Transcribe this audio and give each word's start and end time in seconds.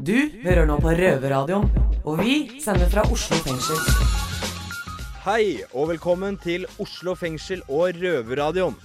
Du 0.00 0.16
hører 0.40 0.64
nå 0.64 0.78
på 0.80 0.94
Røverradioen, 0.96 1.66
og 2.08 2.22
vi 2.22 2.62
sender 2.64 2.88
fra 2.88 3.02
Oslo 3.12 3.36
fengsel. 3.44 3.80
Hei, 5.26 5.60
og 5.76 5.90
velkommen 5.90 6.38
til 6.40 6.64
Oslo 6.80 7.12
fengsel 7.18 7.60
og 7.68 7.98
Røverradioen. 8.00 8.78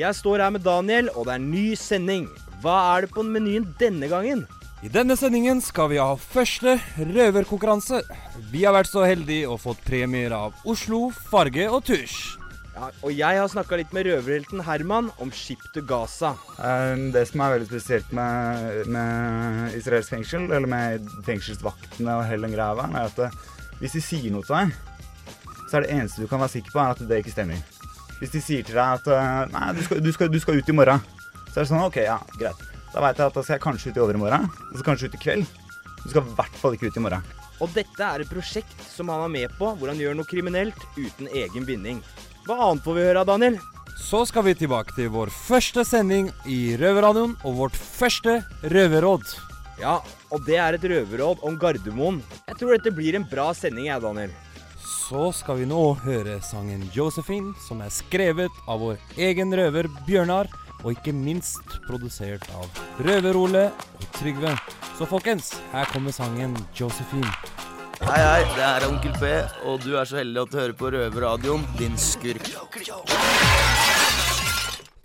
Jeg 0.00 0.16
står 0.16 0.40
her 0.40 0.54
med 0.54 0.64
Daniel, 0.64 1.10
og 1.12 1.28
det 1.28 1.34
er 1.34 1.42
ny 1.44 1.66
sending. 1.76 2.30
Hva 2.62 2.78
er 2.94 3.04
det 3.04 3.12
på 3.12 3.26
menyen 3.28 3.66
denne 3.76 4.08
gangen? 4.08 4.46
I 4.80 4.88
denne 4.92 5.18
sendingen 5.20 5.60
skal 5.64 5.90
vi 5.92 6.00
ha 6.00 6.14
første 6.16 6.78
røverkonkurranse. 6.96 8.00
Vi 8.48 8.64
har 8.64 8.72
vært 8.78 8.88
så 8.88 9.04
heldige 9.04 9.50
og 9.52 9.60
fått 9.66 9.84
premier 9.84 10.32
av 10.32 10.56
Oslo, 10.64 11.10
Farge 11.28 11.68
og 11.68 11.84
Tusj. 11.90 12.43
Ja, 12.74 12.88
og 13.06 13.12
jeg 13.14 13.38
har 13.38 13.46
snakka 13.50 13.76
litt 13.78 13.92
med 13.94 14.08
røverhelten 14.08 14.62
Herman 14.66 15.12
om 15.22 15.30
Ship 15.30 15.60
to 15.74 15.82
Gaza. 15.86 16.32
Eh, 16.58 16.96
Det 17.14 17.22
som 17.30 17.42
er 17.44 17.52
veldig 17.54 17.68
spesielt 17.70 18.10
med, 18.16 18.88
med 18.90 19.76
israelsk 19.78 20.10
fengsel, 20.16 20.48
eller 20.50 20.66
med 20.66 21.06
fengselsvaktene 21.26 22.16
og 22.18 22.24
hele 22.26 22.48
den 22.48 22.56
greia 22.56 22.74
der, 22.80 22.90
er 22.98 23.12
at 23.12 23.20
det, 23.20 23.30
hvis 23.78 23.94
de 23.94 24.02
sier 24.02 24.34
noe 24.34 24.42
til 24.42 24.56
deg, 24.56 24.74
så 25.70 25.78
er 25.78 25.86
det 25.86 25.92
eneste 25.94 26.24
du 26.24 26.30
kan 26.30 26.42
være 26.42 26.56
sikker 26.56 26.74
på, 26.74 26.82
er 26.82 26.96
at 26.96 27.04
det 27.08 27.20
ikke 27.22 27.36
stemmer. 27.36 27.62
Hvis 28.18 28.34
de 28.34 28.42
sier 28.42 28.66
til 28.66 28.74
deg 28.80 28.98
at 28.98 29.06
eh, 29.14 29.54
nei, 29.54 29.70
du 29.78 29.82
skal, 29.86 30.02
du 30.02 30.10
skal, 30.16 30.32
du 30.34 30.40
skal 30.42 30.58
ut 30.58 30.74
i 30.74 30.76
morgen, 30.80 31.06
så 31.52 31.60
er 31.60 31.62
det 31.62 31.70
sånn 31.70 31.86
OK, 31.86 32.02
ja, 32.02 32.18
greit. 32.40 32.66
Da 32.90 33.02
veit 33.02 33.18
jeg 33.22 33.30
at 33.30 33.38
da 33.38 33.42
skal 33.46 33.56
jeg 33.60 33.64
kanskje 33.68 33.94
ut 33.94 34.02
i 34.02 34.04
overmorgen, 34.08 34.50
og 34.50 34.76
så 34.78 34.86
kanskje 34.90 35.10
ut 35.12 35.16
i 35.18 35.22
kveld. 35.28 35.46
Du 36.02 36.10
skal 36.10 36.26
i 36.26 36.36
hvert 36.42 36.58
fall 36.60 36.74
ikke 36.74 36.90
ut 36.90 36.98
i 36.98 37.06
morgen. 37.06 37.32
Og 37.62 37.70
dette 37.74 38.02
er 38.02 38.22
et 38.22 38.30
prosjekt 38.34 38.82
som 38.90 39.14
han 39.14 39.22
er 39.28 39.30
med 39.30 39.54
på, 39.58 39.70
hvor 39.78 39.90
han 39.92 39.98
gjør 40.02 40.18
noe 40.18 40.26
kriminelt 40.26 40.86
uten 40.98 41.30
egen 41.30 41.66
vinning. 41.70 42.02
Hva 42.44 42.58
annet 42.60 42.84
får 42.84 42.96
vi 42.98 43.04
høre 43.06 43.20
Daniel? 43.24 43.54
Så 43.96 44.18
skal 44.28 44.44
vi 44.44 44.52
tilbake 44.58 44.92
til 44.92 45.06
vår 45.14 45.30
første 45.32 45.80
sending 45.88 46.26
i 46.44 46.74
Røverradioen 46.76 47.38
og 47.40 47.54
vårt 47.56 47.78
første 47.78 48.34
røverråd. 48.68 49.24
Ja, 49.80 49.94
og 50.28 50.44
det 50.44 50.58
er 50.60 50.76
et 50.76 50.84
røverråd 50.84 51.40
om 51.48 51.56
Gardermoen. 51.56 52.20
Jeg 52.50 52.60
tror 52.60 52.74
dette 52.76 52.92
blir 52.92 53.16
en 53.16 53.24
bra 53.30 53.48
sending, 53.56 53.88
jeg, 53.88 54.04
Daniel. 54.04 54.36
Så 54.76 55.30
skal 55.32 55.62
vi 55.62 55.70
nå 55.70 55.80
høre 56.04 56.36
sangen 56.44 56.84
'Josephine', 56.92 57.56
som 57.64 57.80
er 57.80 57.88
skrevet 57.88 58.52
av 58.68 58.84
vår 58.84 59.00
egen 59.16 59.56
røver 59.56 59.88
Bjørnar, 60.04 60.52
og 60.84 60.92
ikke 60.92 61.16
minst 61.16 61.80
produsert 61.88 62.44
av 62.60 62.68
Røver-Ole 63.00 63.70
og 63.72 64.08
Trygve. 64.20 64.52
Så 64.98 65.08
folkens, 65.08 65.54
her 65.72 65.88
kommer 65.88 66.12
sangen 66.12 66.58
'Josephine'. 66.76 67.73
Hei, 68.02 68.18
hei, 68.18 68.42
det 68.56 68.62
er 68.66 68.84
Onkel 68.88 69.12
P, 69.20 69.28
og 69.70 69.84
du 69.84 69.92
er 69.94 70.08
så 70.08 70.16
heldig 70.18 70.40
at 70.40 70.50
du 70.50 70.56
hører 70.58 70.72
på 70.74 70.88
Røverradioen, 70.90 71.62
din 71.78 71.94
skurk. 72.00 72.48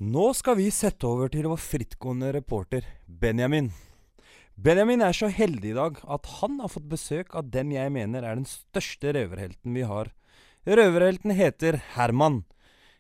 Nå 0.02 0.24
skal 0.34 0.58
vi 0.58 0.72
sette 0.74 1.06
over 1.06 1.30
til 1.30 1.46
vår 1.52 1.62
frittgående 1.62 2.32
reporter 2.34 2.88
Benjamin. 3.06 3.68
Benjamin 4.58 5.04
er 5.06 5.14
så 5.14 5.30
heldig 5.30 5.70
i 5.70 5.76
dag 5.78 6.00
at 6.16 6.32
han 6.40 6.58
har 6.64 6.72
fått 6.74 6.88
besøk 6.90 7.38
av 7.38 7.52
den 7.54 7.76
jeg 7.76 7.94
mener 7.94 8.26
er 8.26 8.42
den 8.42 8.50
største 8.50 9.14
røverhelten 9.20 9.78
vi 9.78 9.86
har. 9.86 10.10
Røverhelten 10.66 11.36
heter 11.38 11.78
Herman. 11.94 12.42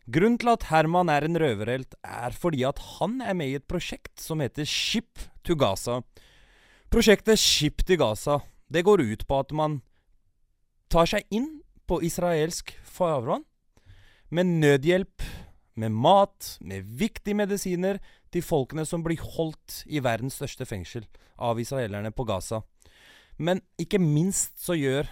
Grunnen 0.05 0.37
til 0.37 0.53
at 0.53 0.69
Herman 0.69 1.09
er 1.09 1.25
en 1.25 1.41
røverhelt, 1.41 1.97
er 2.05 2.37
fordi 2.37 2.61
at 2.69 2.77
han 2.99 3.17
er 3.25 3.33
med 3.41 3.55
i 3.55 3.57
et 3.57 3.65
prosjekt 3.65 4.21
som 4.21 4.45
heter 4.45 4.69
Ship 4.69 5.25
to 5.41 5.57
Gaza. 5.57 6.03
Prosjektet 6.93 7.41
Ship 7.41 7.81
to 7.81 7.97
Gaza 7.97 8.39
det 8.69 8.85
går 8.85 9.01
ut 9.01 9.27
på 9.27 9.39
at 9.41 9.53
man 9.55 9.79
tar 10.89 11.09
seg 11.09 11.25
inn 11.33 11.59
på 11.89 12.01
israelsk 12.05 12.75
farvann 12.85 13.45
med 14.29 14.45
nødhjelp, 14.61 15.23
med 15.79 15.93
mat, 15.95 16.57
med 16.61 16.85
viktige 16.99 17.37
medisiner 17.39 17.97
til 18.33 18.45
folkene 18.45 18.85
som 18.85 19.01
blir 19.05 19.21
holdt 19.37 19.83
i 19.89 20.01
verdens 20.03 20.37
største 20.37 20.67
fengsel 20.69 21.07
av 21.39 21.59
israelerne 21.61 22.11
på 22.13 22.25
Gaza. 22.29 22.61
Men 23.39 23.63
ikke 23.79 24.01
minst 24.01 24.59
så 24.61 24.75
gjør 24.77 25.07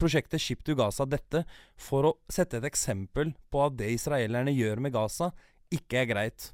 prosjektet 0.00 0.40
Ship 0.40 0.60
to 0.64 0.76
Gaza 0.78 1.06
dette 1.08 1.42
for 1.80 2.08
å 2.08 2.16
sette 2.30 2.60
et 2.60 2.68
eksempel 2.68 3.32
på 3.50 3.64
at 3.66 3.78
det 3.80 3.90
israelerne 3.96 4.52
gjør 4.54 4.82
med 4.84 4.94
Gaza, 4.94 5.32
ikke 5.72 6.02
er 6.02 6.10
greit. 6.10 6.50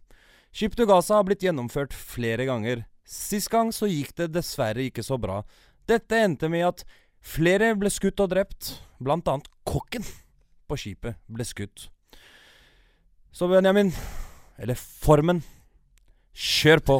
Ship 0.54 0.74
to 0.78 0.86
Gaza 0.88 1.18
har 1.18 1.26
blitt 1.28 1.44
gjennomført 1.44 1.92
flere 1.94 2.46
ganger. 2.48 2.86
Sist 3.08 3.50
gang 3.52 3.72
så 3.74 3.88
gikk 3.90 4.14
det 4.16 4.32
dessverre 4.34 4.86
ikke 4.86 5.04
så 5.04 5.18
bra. 5.20 5.42
Dette 5.88 6.18
endte 6.20 6.50
med 6.52 6.66
at 6.66 6.82
flere 7.24 7.70
ble 7.80 7.88
skutt 7.88 8.20
og 8.20 8.28
drept, 8.34 8.74
blant 9.00 9.28
annet 9.30 9.46
kokken 9.64 10.04
på 10.68 10.76
skipet 10.76 11.16
ble 11.32 11.46
skutt. 11.48 11.86
Så 13.32 13.48
Benjamin, 13.48 13.94
eller 14.60 14.76
Formen, 14.76 15.40
kjør 16.36 16.82
på. 16.84 16.98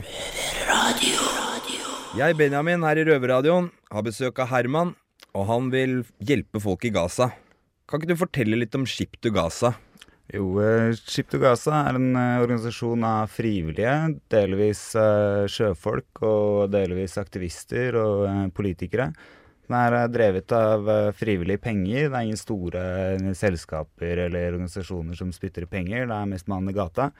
Jeg, 2.17 2.37
Benjamin, 2.39 2.87
her 2.87 3.03
i 3.03 3.05
Røverradioen, 3.05 3.69
har 3.93 4.07
besøk 4.07 4.41
av 4.41 4.49
Herman, 4.55 4.95
og 5.37 5.45
han 5.51 5.69
vil 5.75 6.01
hjelpe 6.25 6.63
folk 6.63 6.89
i 6.89 6.95
Gaza. 6.95 7.29
Kan 7.89 8.01
ikke 8.01 8.15
du 8.15 8.23
fortelle 8.25 8.57
litt 8.57 8.77
om 8.79 8.89
Ship 8.89 9.21
to 9.21 9.35
Gaza? 9.37 9.75
Jo, 10.29 10.61
eh, 10.61 10.93
Ship 11.09 11.29
to 11.33 11.39
Gaza 11.41 11.87
er 11.89 11.97
en 11.97 12.11
eh, 12.13 12.43
organisasjon 12.43 13.05
av 13.09 13.31
frivillige, 13.33 13.95
delvis 14.29 14.83
eh, 15.01 15.47
sjøfolk 15.49 16.21
og 16.29 16.69
delvis 16.75 17.17
aktivister 17.17 17.97
og 17.97 18.53
politikere. 18.53 19.09
Den 19.69 19.77
er 19.79 19.97
drevet 20.13 20.53
av 20.53 20.85
frivillige 21.17 21.63
penger. 21.65 22.11
Det 22.11 22.13
er 22.13 22.27
ingen 22.27 22.41
store 22.41 22.83
selskaper 23.37 24.25
eller 24.27 24.53
organisasjoner 24.53 25.17
som 25.17 25.33
spytter 25.33 25.65
penger. 25.69 26.07
Det 26.09 26.17
er 26.17 26.31
mest 26.31 26.49
mann 26.49 26.69
i 26.69 26.77
gata. 26.77 27.11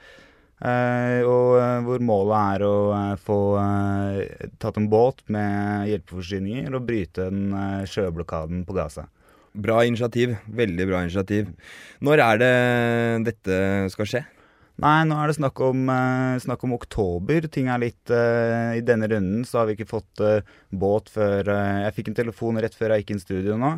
Og 0.59 1.85
hvor 1.85 2.01
målet 2.03 2.55
er 2.55 2.65
å 2.65 2.73
få 3.21 3.37
tatt 4.59 4.81
en 4.81 4.89
båt 4.89 5.21
med 5.29 5.91
hjelpeforsyninger 5.91 6.73
og 6.73 6.89
bryte 6.89 7.29
den 7.29 7.85
sjøblokaden 7.87 8.65
på 8.65 8.75
Gaza. 8.81 9.05
Bra 9.53 9.83
initiativ. 9.87 10.35
Veldig 10.47 10.89
bra 10.89 11.03
initiativ. 11.05 11.53
Når 12.05 12.21
er 12.25 12.41
det 12.43 12.53
dette 13.29 13.61
skal 13.93 14.09
skje? 14.09 14.25
Nei, 14.79 15.03
nå 15.09 15.17
er 15.19 15.27
det 15.27 15.35
snakk 15.35 15.59
om, 15.65 15.89
eh, 15.91 16.39
snakk 16.39 16.61
om 16.63 16.75
oktober. 16.77 17.47
Ting 17.51 17.67
er 17.67 17.81
litt 17.83 18.11
eh, 18.15 18.77
I 18.79 18.83
denne 18.85 19.09
runden 19.11 19.43
så 19.47 19.59
har 19.59 19.67
vi 19.67 19.75
ikke 19.75 19.89
fått 19.89 20.21
eh, 20.23 20.45
båt 20.71 21.11
før 21.11 21.49
eh, 21.51 21.81
Jeg 21.87 21.97
fikk 21.97 22.11
en 22.11 22.19
telefon 22.21 22.61
rett 22.63 22.77
før 22.77 22.95
jeg 22.95 23.03
gikk 23.03 23.17
inn 23.17 23.23
studio 23.25 23.57
nå. 23.59 23.73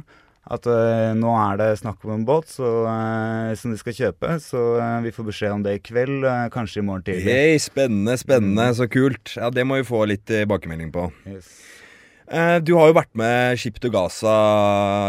At 0.52 0.66
eh, 0.70 1.14
nå 1.18 1.34
er 1.38 1.58
det 1.58 1.72
snakk 1.81 2.06
om 2.06 2.14
en 2.20 2.28
båt 2.28 2.50
så, 2.54 2.70
eh, 2.92 3.56
som 3.58 3.74
de 3.74 3.81
skal 3.81 3.98
kjøpe. 3.98 4.36
Så 4.46 4.62
vi 5.02 5.14
får 5.16 5.30
beskjed 5.31 5.58
om 5.58 5.66
det 5.66 5.80
i 5.80 5.84
kveld, 5.90 6.26
kanskje 6.54 6.84
i 6.84 6.86
morgen 6.86 7.08
tidlig. 7.10 7.26
Hei, 7.26 7.58
spennende, 7.62 8.18
spennende. 8.22 8.70
Så 8.78 8.86
kult. 8.92 9.34
Ja, 9.38 9.50
Det 9.50 9.66
må 9.66 9.81
vi 9.81 9.90
få 9.90 10.06
litt 10.10 10.28
tilbakemelding 10.30 10.94
på. 10.94 11.10
Yes. 11.26 11.50
Eh, 12.31 12.58
Du 12.64 12.74
har 12.80 12.88
jo 12.88 12.96
vært 12.96 13.12
med 13.19 13.59
Ship 13.59 13.75
to 13.84 13.90
Gaza 13.92 14.31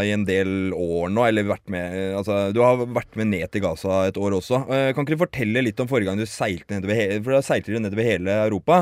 i 0.03 0.11
en 0.15 0.25
del 0.27 0.73
år 0.75 1.11
nå. 1.13 1.23
Eller 1.29 1.47
vært 1.47 1.69
med 1.71 2.17
Altså, 2.19 2.53
du 2.55 2.61
har 2.65 2.83
vært 2.83 3.15
med 3.21 3.31
ned 3.31 3.51
til 3.55 3.63
Gaza 3.63 4.07
et 4.09 4.19
år 4.19 4.35
også. 4.41 4.65
Eh, 4.69 4.93
Kan 4.93 5.05
ikke 5.07 5.17
du 5.17 5.25
fortelle 5.25 5.63
litt 5.63 5.81
om 5.83 5.91
forrige 5.91 6.11
gang 6.11 6.19
du 6.19 6.27
seilte 6.27 6.75
nedover 6.75 6.99
hele 6.99 7.23
For 7.23 7.37
da 7.39 7.43
seilte 7.47 7.73
du 7.75 7.79
nedover 7.79 8.03
hele 8.09 8.39
Europa. 8.49 8.81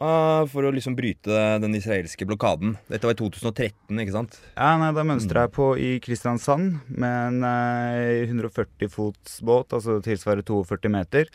eh, 0.00 0.42
For 0.52 0.62
å 0.68 0.72
liksom 0.74 0.94
bryte 0.96 1.60
den 1.60 1.74
israelske 1.74 2.26
blokaden. 2.28 2.76
Dette 2.88 3.02
var 3.08 3.16
i 3.16 3.20
2013, 3.22 3.98
ikke 4.04 4.12
sant? 4.14 4.38
Ja, 4.56 4.76
nei, 4.78 4.92
Da 4.92 5.02
mønstra 5.02 5.46
jeg 5.48 5.52
på 5.58 5.72
i 5.78 5.98
Kristiansand 6.00 6.78
med 6.88 7.42
en 7.42 7.42
eh, 7.44 8.26
140 8.30 8.88
fots 8.90 9.40
båt, 9.42 9.74
altså 9.74 9.98
tilsvarer 10.02 10.42
42 10.46 10.88
meter. 10.88 11.26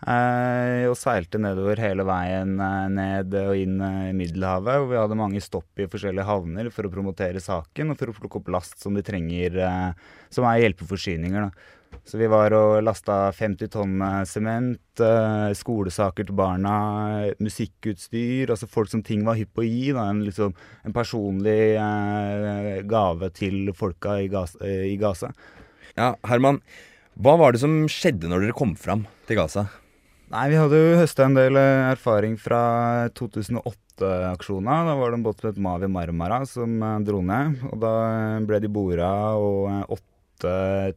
Eh, 0.00 0.86
og 0.88 0.96
seilte 0.96 1.36
nedover 1.36 1.80
hele 1.82 2.06
veien 2.08 2.54
eh, 2.56 2.86
ned 2.88 3.34
og 3.36 3.58
inn 3.60 3.82
eh, 3.84 4.06
i 4.08 4.14
Middelhavet. 4.16 4.80
Og 4.80 4.92
vi 4.94 5.00
hadde 5.00 5.18
mange 5.18 5.42
stopp 5.44 5.82
i 5.82 5.88
forskjellige 5.90 6.28
havner 6.28 6.70
for 6.72 6.88
å 6.88 6.92
promotere 6.92 7.42
saken 7.42 7.92
og 7.92 8.00
for 8.00 8.12
å 8.12 8.14
plukke 8.16 8.40
opp 8.40 8.48
last 8.54 8.80
som 8.80 8.96
de 8.96 9.04
trenger, 9.04 9.60
som 10.32 10.48
er 10.48 10.62
hjelpeforsyninger. 10.64 11.50
Så 12.06 12.16
vi 12.16 12.28
var 12.30 12.54
og 12.54 12.78
lasta 12.86 13.32
50 13.34 13.70
tonn 13.74 13.96
sement, 14.24 15.02
skolesaker 15.58 16.28
til 16.28 16.36
barna, 16.38 16.74
musikkutstyr, 17.42 18.52
altså 18.54 18.68
folk 18.70 18.92
som 18.92 19.02
ting 19.04 19.24
var 19.26 19.36
hypp 19.36 19.50
på 19.58 19.64
å 19.64 19.66
gi. 19.66 19.90
En, 19.90 20.22
liksom, 20.24 20.54
en 20.86 20.94
personlig 20.96 21.74
gave 22.88 23.32
til 23.36 23.74
folka. 23.76 24.20
I 24.22 24.96
Gaza. 25.02 25.34
Ja, 25.98 26.14
Herman. 26.30 26.62
Hva 27.20 27.34
var 27.36 27.52
det 27.52 27.60
som 27.66 27.82
skjedde 27.90 28.30
når 28.30 28.46
dere 28.46 28.56
kom 28.56 28.78
fram 28.78 29.04
til 29.28 29.42
Gaza? 29.42 29.66
Nei, 30.30 30.44
vi 30.52 30.58
hadde 30.60 30.78
jo 30.78 30.98
høsta 31.00 31.24
en 31.26 31.34
del 31.34 31.56
eh, 31.58 31.88
erfaring 31.90 32.36
fra 32.38 32.60
2008-aksjoner. 33.18 34.84
Da 34.86 34.92
var 34.94 35.10
det 35.10 35.16
en 35.18 35.24
båt 35.24 35.40
som 35.42 35.48
het 35.50 35.56
Mavi 35.58 35.88
Marmara 35.90 36.44
som 36.46 36.76
eh, 36.86 37.00
dro 37.02 37.18
ned. 37.26 37.56
Og 37.66 37.80
da 37.82 37.90
eh, 38.12 38.36
ble 38.46 38.60
de 38.62 38.70
bora, 38.70 39.08
og 39.34 39.96
åtte 39.96 40.52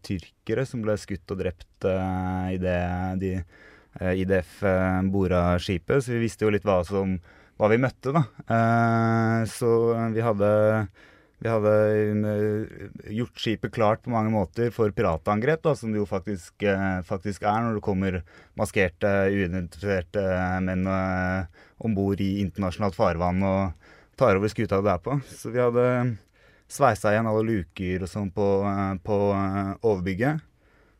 tyrkere 0.06 0.68
som 0.70 0.86
ble 0.86 0.94
skutt 1.02 1.34
og 1.34 1.42
drept 1.42 1.88
uh, 1.90 2.54
det 2.62 2.78
de 3.20 3.32
uh, 3.42 4.14
IDF 4.14 4.62
uh, 4.62 5.02
bora 5.10 5.42
skipet. 5.58 6.06
Så 6.06 6.14
vi 6.14 6.22
visste 6.28 6.46
jo 6.46 6.54
litt 6.54 6.70
hva 6.70 6.84
som 6.86 7.18
hva 7.58 7.72
vi 7.74 7.82
møtte, 7.82 8.14
da. 8.14 8.24
Så 9.50 9.68
vi 10.14 10.24
hadde 10.26 10.48
vi 11.44 11.52
hadde 11.52 11.72
eh, 12.32 12.84
gjort 13.20 13.42
skipet 13.44 13.74
klart 13.76 14.06
på 14.06 14.14
mange 14.14 14.32
måter 14.32 14.72
for 14.72 14.94
piratangrep, 14.96 15.60
da, 15.66 15.76
som 15.76 15.92
det 15.92 16.00
jo 16.00 16.08
faktisk, 16.08 16.56
eh, 16.64 17.02
faktisk 17.08 17.44
er 17.44 17.66
når 17.66 17.78
det 17.78 17.84
kommer 17.84 18.22
maskerte, 18.60 19.12
uidentifiserte 19.34 20.24
menn 20.64 20.88
uh, 20.88 21.44
om 21.84 21.98
bord 21.98 22.22
i 22.24 22.38
internasjonalt 22.46 22.96
farvann 22.96 23.44
og, 23.44 23.92
tar 24.16 24.38
over 24.38 24.52
skuta 24.52 24.82
du 24.82 24.90
er 24.90 25.02
på. 25.02 25.18
Så 25.30 25.52
vi 25.54 25.62
hadde 25.62 25.86
sveisa 26.72 27.14
igjen 27.14 27.30
alle 27.30 27.46
luker 27.48 28.06
og 28.06 28.10
sånn 28.10 28.32
på, 28.34 28.48
eh, 28.70 28.96
på 29.04 29.20
eh, 29.36 29.74
overbygget. 29.82 30.50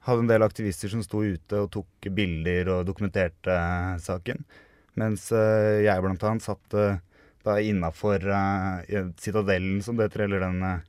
Hadde 0.04 0.26
en 0.26 0.32
del 0.32 0.46
aktivister 0.46 0.92
som 0.92 1.04
sto 1.06 1.24
ute 1.24 1.64
og 1.64 1.72
tok 1.74 2.10
bilder 2.14 2.72
og 2.78 2.86
dokumenterte 2.90 3.54
eh, 3.54 3.96
saken. 4.04 4.44
Mens 5.00 5.30
eh, 5.34 5.84
jeg 5.88 6.06
blant 6.06 6.26
annet 6.30 6.46
satt 6.46 6.78
eh, 6.78 7.00
da 7.44 7.58
innafor 7.60 8.24
uh, 8.28 9.10
Citadellen, 9.20 9.82
som 9.84 9.98
det 9.98 10.10
heter, 10.10 10.26
eller 10.28 10.44
den 10.46 10.64
eh, 10.64 10.84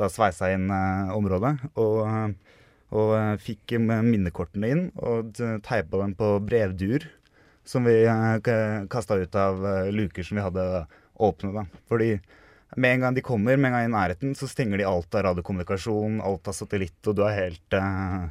da 0.00 0.08
sveisa 0.10 0.50
inn 0.54 0.70
uh, 0.72 1.12
området. 1.16 1.54
Og, 1.78 2.00
eh, 2.08 2.56
og 2.90 3.14
eh, 3.14 3.36
fikk 3.42 3.76
eh, 3.76 4.02
minnekortene 4.02 4.70
inn 4.72 4.84
og 4.98 5.38
teipa 5.66 6.02
dem 6.02 6.16
på 6.18 6.32
brevduer. 6.42 7.06
Som 7.68 7.86
vi 7.86 8.02
uh, 8.08 8.40
kasta 8.90 9.20
ut 9.20 9.36
av 9.38 9.62
eh, 9.68 9.92
luker 9.94 10.26
som 10.26 10.40
vi 10.40 10.42
hadde 10.42 10.66
åpne. 11.20 11.52
da. 11.54 11.66
Fordi 11.90 12.14
med 12.76 12.94
en 12.94 13.04
gang 13.04 13.14
de 13.14 13.22
kommer, 13.22 13.56
med 13.56 13.70
en 13.70 13.76
gang 13.76 13.86
i 13.88 13.94
nærheten, 13.94 14.34
så 14.38 14.48
stenger 14.48 14.80
de 14.80 14.88
alt 14.88 15.14
av 15.14 15.28
radiokommunikasjon, 15.28 16.20
alt 16.24 16.48
av 16.48 16.56
satellitt, 16.56 16.98
og 17.06 17.18
du 17.18 17.24
er 17.26 17.36
helt 17.36 17.76
eh, 17.76 18.30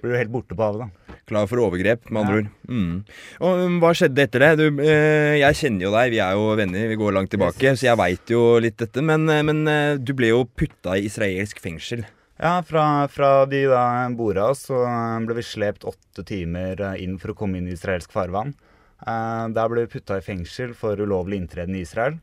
blir 0.00 0.14
du 0.14 0.18
helt 0.18 0.32
borte 0.32 0.54
på 0.56 0.62
havet, 0.64 0.86
da. 0.86 1.16
Klar 1.28 1.48
for 1.50 1.60
overgrep, 1.60 2.10
med 2.10 2.20
andre 2.22 2.34
Ja. 2.34 2.40
ord. 2.40 2.50
Mm. 2.68 2.92
Og 3.40 3.64
um, 3.64 3.78
hva 3.82 3.90
skjedde 3.96 4.22
etter 4.24 4.44
det? 4.44 4.50
Du, 4.60 4.66
uh, 4.80 5.34
jeg 5.36 5.58
kjenner 5.60 5.88
jo 5.88 5.92
deg, 5.92 6.12
vi 6.14 6.20
er 6.24 6.38
jo 6.38 6.46
venner, 6.56 6.86
vi 6.88 7.00
går 7.00 7.16
langt 7.16 7.30
tilbake, 7.34 7.74
så 7.76 7.88
jeg 7.90 8.00
veit 8.00 8.32
jo 8.32 8.44
litt 8.62 8.78
dette. 8.80 9.02
Men, 9.04 9.28
eh, 9.28 9.42
men 9.42 9.64
uh, 9.68 9.96
du 9.98 10.14
ble 10.16 10.30
jo 10.32 10.44
putta 10.46 10.96
i 10.96 11.04
israelsk 11.10 11.60
fengsel. 11.60 12.06
Ja, 12.38 12.62
fra, 12.62 13.08
fra 13.10 13.44
de 13.50 13.64
da 13.66 13.82
bora 14.14 14.52
så 14.54 14.84
ble 15.26 15.40
vi 15.40 15.42
slept 15.42 15.84
åtte 15.84 16.22
timer 16.24 16.78
inn 16.96 17.18
for 17.18 17.34
å 17.34 17.36
komme 17.36 17.58
inn 17.58 17.66
i 17.66 17.74
israelsk 17.74 18.12
farvann. 18.14 18.54
Uh, 19.02 19.50
der 19.54 19.68
ble 19.70 19.84
vi 19.84 19.98
putta 19.98 20.18
i 20.18 20.24
fengsel 20.24 20.72
for 20.78 20.98
ulovlig 20.98 21.42
inntreden 21.42 21.74
i 21.74 21.82
Israel. 21.82 22.20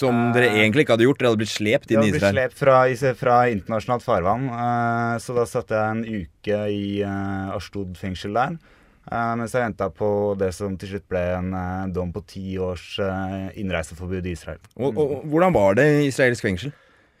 Som 0.00 0.32
dere 0.36 0.50
Eh, 0.50 0.60
egentlig 0.60 0.84
ikke 0.84 0.96
hadde 0.96 1.06
gjort. 1.06 1.18
Dere 1.18 1.30
hadde 1.32 1.40
blitt 1.40 1.54
slept 1.54 1.90
inn 1.90 2.02
i 2.02 2.10
hadde 2.10 2.18
blitt 2.18 2.34
slept 2.36 2.58
fra, 2.60 2.78
fra 3.16 3.36
internasjonalt 3.48 4.04
farvann, 4.04 4.48
Uh, 4.52 5.16
så 5.22 5.32
da 5.36 5.46
satt 5.48 5.72
jeg 5.72 5.92
en 5.96 6.02
uke 6.04 6.58
i 6.72 7.02
uh, 7.02 7.56
Ashtod 7.56 7.96
fengsel 7.96 8.36
der. 8.36 8.58
eh, 9.14 9.34
mens 9.38 9.54
jeg 9.54 9.62
venta 9.62 9.86
på 9.94 10.08
det 10.38 10.50
som 10.56 10.74
til 10.78 10.94
slutt 10.94 11.06
ble 11.10 11.22
en 11.36 11.52
eh, 11.54 11.84
dom 11.94 12.10
på 12.14 12.24
ti 12.26 12.56
års 12.58 12.96
eh, 12.98 13.52
innreiseforbud 13.62 14.26
i 14.26 14.34
Israel. 14.34 14.58
Og, 14.74 14.98
og, 14.98 15.22
hvordan 15.30 15.54
var 15.54 15.78
det 15.78 15.86
i 15.86 16.08
israelsk 16.08 16.42
fengsel? 16.42 16.74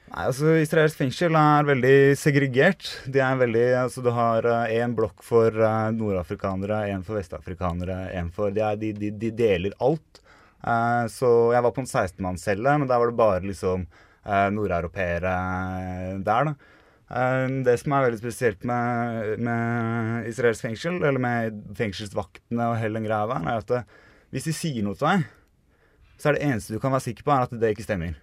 Nei, 0.06 0.24
altså 0.24 0.56
Israelsk 0.58 0.98
fengsel 0.98 1.38
er 1.38 1.66
veldig 1.66 1.96
segregert. 2.18 2.90
De 3.06 3.22
er 3.22 3.38
veldig, 3.38 3.66
altså 3.84 4.02
Du 4.02 4.10
har 4.14 4.46
én 4.70 4.94
blokk 4.94 5.22
for 5.26 5.50
uh, 5.50 5.88
nordafrikanere, 5.94 6.84
én 6.94 7.02
for 7.06 7.18
vestafrikanere, 7.18 8.12
én 8.14 8.30
for 8.34 8.54
de, 8.54 8.62
er, 8.62 8.78
de, 8.78 8.92
de, 8.94 9.10
de 9.10 9.32
deler 9.34 9.74
alt. 9.82 10.22
Eh, 10.62 11.04
så 11.12 11.32
jeg 11.54 11.66
var 11.66 11.74
på 11.74 11.84
en 11.84 11.90
16-mannscelle, 11.90 12.78
men 12.80 12.88
der 12.88 13.02
var 13.02 13.12
det 13.12 13.18
bare 13.18 13.44
liksom 13.44 13.84
uh, 14.26 14.48
nordeuropeere 14.54 15.34
eh, 15.34 16.16
der, 16.26 16.50
da. 16.50 16.72
Eh, 17.06 17.46
det 17.66 17.76
som 17.78 17.94
er 17.94 18.08
veldig 18.08 18.18
spesielt 18.18 18.64
med, 18.66 19.36
med 19.46 20.26
israelsk 20.30 20.66
fengsel, 20.66 20.98
eller 21.02 21.22
med 21.22 21.60
fengselsvaktene 21.78 22.72
og 22.72 22.78
hele 22.80 22.98
den 22.98 23.06
greia 23.06 23.28
der, 23.30 23.44
er 23.46 23.62
at 23.62 23.74
eh, 23.76 23.90
hvis 24.34 24.48
de 24.48 24.54
sier 24.56 24.86
noe 24.86 24.98
til 24.98 25.06
deg, 25.06 25.28
så 26.16 26.30
er 26.30 26.38
det 26.38 26.48
eneste 26.48 26.74
du 26.74 26.80
kan 26.82 26.94
være 26.94 27.06
sikker 27.06 27.26
på, 27.26 27.34
er 27.34 27.46
at 27.46 27.54
det 27.60 27.74
ikke 27.74 27.86
stemmer. 27.86 28.16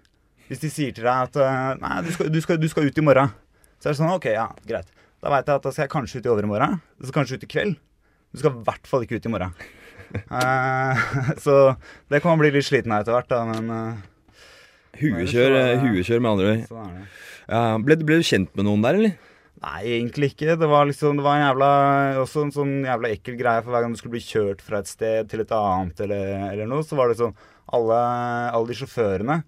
Hvis 0.49 0.59
de 0.65 0.71
sier 0.73 0.91
til 0.91 1.07
deg 1.07 1.29
at 1.29 1.39
eh, 1.39 1.69
Nei, 1.79 2.01
du 2.03 2.11
skal, 2.15 2.33
du, 2.33 2.41
skal, 2.43 2.59
du 2.59 2.67
skal 2.71 2.89
ut 2.89 2.99
i 2.99 3.05
morgen. 3.05 3.31
Så 3.79 3.89
er 3.89 3.95
det 3.95 4.01
sånn 4.01 4.11
OK, 4.11 4.27
ja, 4.33 4.49
greit. 4.67 4.91
Da 5.23 5.31
veit 5.31 5.47
jeg 5.47 5.61
at 5.61 5.63
da 5.63 5.71
skal 5.71 5.85
jeg 5.85 5.93
kanskje 5.93 6.19
ut 6.19 6.27
i 6.27 6.33
overmorgen. 6.33 6.81
Så 6.99 7.15
kanskje 7.15 7.39
ut 7.39 7.47
i 7.47 7.51
kveld. 7.53 7.79
Du 8.33 8.41
skal 8.41 8.51
i 8.51 8.65
hvert 8.67 8.89
fall 8.89 9.05
ikke 9.05 9.21
ut 9.21 9.29
i 9.29 9.31
morgen. 9.31 9.55
Eh, 10.13 11.03
så 11.45 11.57
det 12.11 12.21
kan 12.21 12.33
man 12.33 12.41
bli 12.43 12.53
litt 12.55 12.67
sliten 12.67 12.93
av 12.93 13.03
etter 13.03 13.15
hvert, 13.17 13.29
da, 13.31 13.43
men 13.49 13.69
eh, 13.73 14.09
Huekjør, 15.01 15.55
eh, 15.57 15.81
huekjør 15.81 16.21
med 16.21 16.31
andre 16.35 16.49
ord. 16.51 16.65
sånn. 16.69 16.97
Ja, 17.49 17.61
ble, 17.81 17.97
ble 18.05 18.19
du 18.21 18.27
kjent 18.27 18.51
med 18.57 18.67
noen 18.67 18.83
der, 18.85 18.99
eller? 18.99 19.15
Nei, 19.63 19.79
egentlig 19.95 20.33
ikke. 20.33 20.57
Det 20.59 20.67
var 20.67 20.85
liksom, 20.89 21.17
det 21.17 21.23
var 21.25 21.39
en 21.39 21.45
jævla, 21.47 21.71
også 22.21 22.43
en 22.43 22.53
sånn 22.53 22.73
jævla 22.83 23.13
ekkel 23.15 23.37
greie. 23.39 23.63
For 23.63 23.71
hver 23.73 23.85
gang 23.85 23.95
du 23.95 23.99
skulle 23.99 24.17
bli 24.17 24.23
kjørt 24.25 24.63
fra 24.63 24.81
et 24.83 24.91
sted 24.91 25.29
til 25.31 25.43
et 25.43 25.53
annet, 25.55 26.03
eller, 26.03 26.31
eller 26.51 26.69
noe, 26.69 26.83
så 26.85 26.99
var 26.99 27.09
det 27.09 27.19
sånn 27.21 27.35
alle, 27.73 27.99
alle 28.53 28.69
de 28.69 28.77
sjåførene 28.81 29.39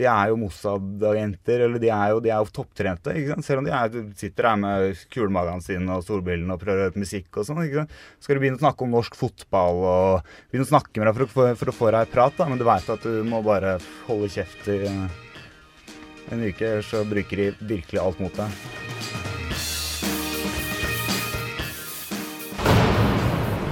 de 0.00 0.06
er 0.08 0.30
jo 0.30 0.38
Mossad-agenter, 0.40 1.66
eller 1.66 1.82
de 1.82 1.90
er 1.92 2.14
jo, 2.14 2.20
de 2.24 2.30
er 2.32 2.40
jo 2.40 2.52
topptrente. 2.56 3.12
Selv 3.44 3.60
om 3.60 3.66
de 3.68 3.72
er, 3.76 3.98
sitter 4.16 4.48
her 4.48 4.56
med 4.62 4.96
kulemagene 5.12 5.60
sine 5.64 5.98
og 5.98 6.06
solbrillene 6.06 6.56
og 6.56 6.62
prøver 6.62 6.86
å 6.86 6.88
høre 6.88 7.02
musikk 7.02 7.36
og 7.42 7.44
sånn. 7.50 7.60
Så? 7.68 7.84
Skal 8.24 8.38
du 8.38 8.42
begynne 8.46 8.56
å 8.60 8.64
snakke 8.64 8.86
om 8.86 8.94
norsk 8.96 9.18
fotball 9.20 9.82
og 9.84 10.30
begynne 10.48 10.64
å 10.64 10.72
snakke 10.72 11.02
med 11.02 11.10
deg 11.10 11.18
for 11.20 11.34
få- 11.34 11.56
for 11.60 11.72
å 11.72 11.76
få 11.76 11.90
deg 11.92 12.08
i 12.08 12.12
prat, 12.14 12.38
da, 12.40 12.48
men 12.48 12.58
du 12.60 12.64
veit 12.64 12.88
at 12.96 13.04
du 13.04 13.20
må 13.28 13.42
bare 13.44 13.76
holde 14.08 14.32
kjeft 14.32 14.68
i 14.72 14.80
en 16.30 16.44
uke, 16.48 16.76
så 16.86 17.04
bruker 17.10 17.36
de 17.44 17.50
virkelig 17.74 18.00
alt 18.00 18.20
mot 18.24 18.40
deg. 18.40 19.60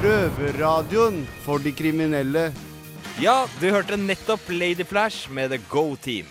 Røverradioen 0.02 1.22
for 1.44 1.58
de 1.62 1.72
kriminelle. 1.74 2.48
Ja, 3.18 3.48
du 3.58 3.64
hørte 3.74 3.96
nettopp 3.98 4.44
Lady 4.46 4.84
Flash 4.86 5.26
med 5.34 5.50
The 5.50 5.58
Go 5.66 5.96
Team. 5.98 6.28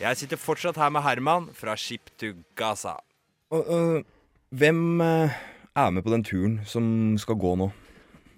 Jeg 0.00 0.16
sitter 0.16 0.38
fortsatt 0.40 0.78
her 0.80 0.88
med 0.88 1.04
Herman 1.04 1.50
fra 1.52 1.74
Ship 1.76 2.08
to 2.16 2.30
Gaza. 2.56 2.94
Og, 3.52 3.66
og, 3.68 4.06
hvem 4.56 5.02
eh, 5.04 5.34
er 5.76 5.90
med 5.92 6.06
på 6.06 6.14
den 6.14 6.24
turen 6.24 6.54
som 6.64 6.86
skal 7.20 7.36
gå 7.42 7.52
nå? 7.60 7.66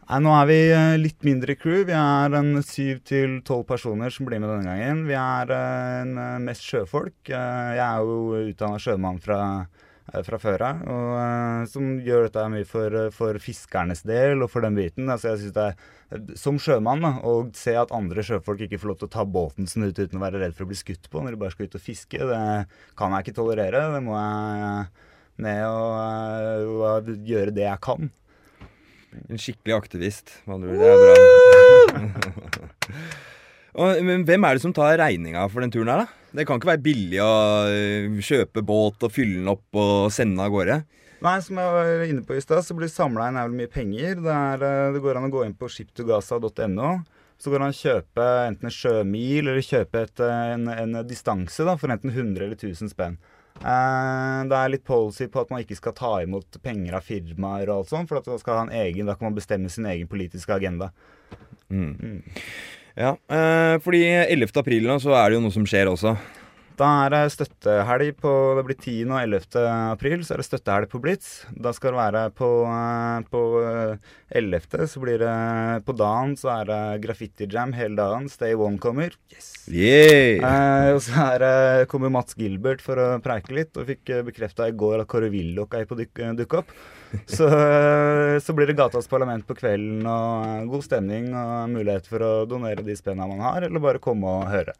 Nei, 0.08 0.18
Nå 0.26 0.32
er 0.34 0.50
vi 0.50 0.58
eh, 0.74 0.96
litt 0.98 1.22
mindre 1.22 1.54
crew. 1.54 1.84
Vi 1.86 1.94
er 1.94 2.34
en 2.40 2.58
syv 2.66 3.04
til 3.06 3.38
tolv 3.46 3.68
personer 3.70 4.10
som 4.10 4.26
blir 4.26 4.42
med 4.42 4.50
denne 4.50 4.66
gangen. 4.66 5.06
Vi 5.06 5.14
er 5.14 5.54
en, 5.60 6.18
mest 6.42 6.66
sjøfolk. 6.66 7.30
Jeg 7.30 7.78
er 7.86 8.02
jo 8.02 8.48
utdanna 8.48 8.82
sjømann 8.82 9.22
fra, 9.22 9.38
fra 10.10 10.38
før 10.40 10.64
av, 10.66 10.80
eh, 10.82 11.64
som 11.70 11.94
gjør 12.02 12.26
dette 12.26 12.44
mye 12.50 12.66
for, 12.66 12.94
eh, 12.94 13.10
for 13.14 13.38
fiskernes 13.38 14.02
del 14.02 14.42
og 14.42 14.50
for 14.50 14.60
den 14.64 14.74
biten. 14.74 15.08
Altså, 15.08 15.30
jeg 15.30 15.38
synes 15.38 15.54
det 15.54 15.62
er, 15.62 15.76
eh, 16.12 16.34
Som 16.36 16.58
sjømann 16.58 17.00
da, 17.00 17.20
å 17.22 17.54
se 17.54 17.74
at 17.74 17.92
andre 17.92 18.22
sjøfolk 18.22 18.60
ikke 18.66 18.80
får 18.80 18.88
lov 18.88 18.98
til 18.98 19.08
å 19.08 19.10
ta 19.10 19.24
båten 19.24 19.68
sin 19.68 19.84
ut 19.84 19.94
uten 19.94 20.18
å 20.18 20.20
være 20.20 20.40
redd 20.40 20.54
for 20.54 20.64
å 20.64 20.68
bli 20.68 20.76
skutt 20.76 21.08
på 21.08 21.22
når 21.22 21.30
de 21.30 21.36
bare 21.36 21.50
skal 21.52 21.66
ut 21.66 21.74
og 21.74 21.80
fiske, 21.80 22.18
det 22.18 22.66
kan 22.96 23.12
jeg 23.12 23.24
ikke 23.24 23.38
tolerere. 23.38 23.94
Det 23.94 24.02
må 24.02 24.12
jeg 24.18 24.60
eh, 24.66 24.86
ned 25.38 25.64
og, 25.66 25.92
eh, 25.96 26.64
og 26.66 27.06
gjøre 27.24 27.54
det 27.54 27.64
jeg 27.64 27.80
kan. 27.80 28.10
En 29.28 29.38
skikkelig 29.38 29.76
aktivist, 29.76 30.42
med 30.46 30.54
andre 30.54 30.68
ord. 30.68 30.78
Det 30.80 30.88
er 30.88 30.98
bra. 31.04 31.14
og, 33.80 34.02
men 34.04 34.24
hvem 34.24 34.44
er 34.44 34.54
det 34.54 34.62
som 34.62 34.72
tar 34.72 34.98
regninga 34.98 35.48
for 35.52 35.60
den 35.60 35.70
turen 35.70 35.88
her, 35.92 36.04
da? 36.04 36.21
Det 36.32 36.46
kan 36.48 36.58
ikke 36.58 36.70
være 36.70 36.84
billig 36.84 37.20
å 37.20 37.32
eh, 37.68 38.20
kjøpe 38.24 38.64
båt 38.64 39.04
og 39.04 39.12
fylle 39.12 39.42
den 39.42 39.52
opp 39.52 39.78
og 39.78 40.12
sende 40.14 40.44
av 40.44 40.52
gårde. 40.54 40.78
Nei, 41.22 41.36
som 41.44 41.58
jeg 41.60 41.74
var 41.76 42.04
inne 42.08 42.24
på 42.26 42.34
i 42.34 42.42
stad, 42.42 42.64
så 42.66 42.74
blir 42.74 42.90
samla 42.90 43.28
inn 43.30 43.36
jævlig 43.38 43.58
mye 43.60 43.70
penger. 43.70 44.22
Det, 44.24 44.32
er, 44.32 44.64
eh, 44.66 44.92
det 44.94 45.02
går 45.04 45.20
an 45.20 45.28
å 45.28 45.34
gå 45.34 45.44
inn 45.46 45.58
på 45.58 45.68
shiptogaza.no. 45.70 46.94
Så 47.38 47.50
går 47.50 47.58
det 47.60 47.66
an 47.66 47.74
å 47.74 47.78
kjøpe 47.78 48.26
enten 48.48 48.70
en 48.70 48.74
sjømil 48.74 49.50
eller 49.50 49.62
kjøpe 49.66 50.02
et, 50.06 50.24
eh, 50.24 50.48
en, 50.56 50.66
en 50.72 50.98
distanse 51.06 51.68
da, 51.68 51.76
for 51.78 51.94
enten 51.94 52.10
100 52.10 52.46
eller 52.46 52.58
1000 52.58 52.90
spenn. 52.94 53.20
Eh, 53.60 54.40
det 54.50 54.58
er 54.58 54.72
litt 54.72 54.86
policy 54.88 55.28
på 55.30 55.44
at 55.44 55.52
man 55.52 55.62
ikke 55.62 55.78
skal 55.78 55.94
ta 55.98 56.12
imot 56.24 56.58
penger 56.64 56.96
av 56.98 57.06
firmaer 57.06 57.68
og 57.68 57.82
alt 57.82 57.92
sånt, 57.92 58.10
for 58.10 58.58
en 58.58 58.72
egen, 58.82 59.06
da 59.06 59.14
kan 59.18 59.28
man 59.28 59.38
bestemme 59.38 59.70
sin 59.70 59.86
egen 59.90 60.10
politiske 60.10 60.56
agenda. 60.56 60.90
Mm. 61.70 62.22
Ja, 62.98 63.14
eh, 63.32 63.78
fordi 63.80 64.02
11. 64.28 64.52
april 64.60 64.88
nå, 64.88 64.98
så 65.00 65.14
er 65.16 65.30
det 65.30 65.38
jo 65.38 65.44
noe 65.46 65.54
som 65.54 65.64
skjer 65.68 65.88
også. 65.92 66.16
Da 66.78 66.86
er 67.04 67.10
det 67.12 67.20
støttehelg 67.34 68.14
på 68.22 68.30
Det 68.56 68.62
blir 68.66 68.76
10. 68.80 68.94
og 69.12 69.18
11. 69.20 69.62
april, 69.92 70.22
så 70.24 70.34
er 70.34 70.40
det 70.40 70.46
støttehelg 70.46 70.88
på 70.90 71.00
Blitz. 71.04 71.28
Da 71.52 71.70
skal 71.76 71.92
det 71.92 72.00
være 72.00 72.22
på, 72.38 72.48
eh, 72.66 73.26
på 73.30 73.42
eh, 73.60 74.12
11. 74.40 74.86
så 74.88 75.02
blir 75.02 75.20
det 75.20 75.84
På 75.84 75.92
dagen 75.98 76.32
så 76.40 76.48
er 76.54 76.70
det 76.70 76.80
graffiti-jam 77.04 77.74
hele 77.76 77.96
dagen. 78.00 78.28
Stay 78.32 78.54
One 78.56 78.78
kommer. 78.82 79.12
Yeah. 79.68 80.40
Eh, 80.42 80.94
og 80.96 81.02
så 81.04 81.12
er 81.34 81.38
det, 81.44 81.88
kommer 81.92 82.10
Mats 82.10 82.34
Gilbert 82.38 82.80
for 82.84 82.96
å 82.98 83.08
preike 83.22 83.52
litt, 83.54 83.76
og 83.76 83.86
fikk 83.92 84.14
bekrefta 84.30 84.66
i 84.70 84.74
går 84.76 85.02
at 85.04 85.10
Kåre 85.12 85.28
Willoch 85.30 85.76
er 85.78 85.84
på 85.86 85.98
duk- 86.00 86.24
dukke 86.40 86.62
opp. 86.62 86.72
Så, 87.28 87.46
eh, 87.52 88.38
så 88.40 88.54
blir 88.56 88.66
det 88.72 88.78
Gatas 88.78 89.06
Parlament 89.12 89.44
på 89.46 89.54
kvelden, 89.58 90.00
og 90.08 90.46
eh, 90.48 90.64
god 90.72 90.86
stemning 90.88 91.28
og 91.36 91.68
mulighet 91.74 92.08
for 92.08 92.24
å 92.24 92.32
donere 92.48 92.82
de 92.86 92.96
spenna 92.96 93.28
man 93.28 93.44
har, 93.44 93.68
eller 93.68 93.78
bare 93.84 94.00
komme 94.02 94.24
og 94.40 94.48
høre. 94.48 94.72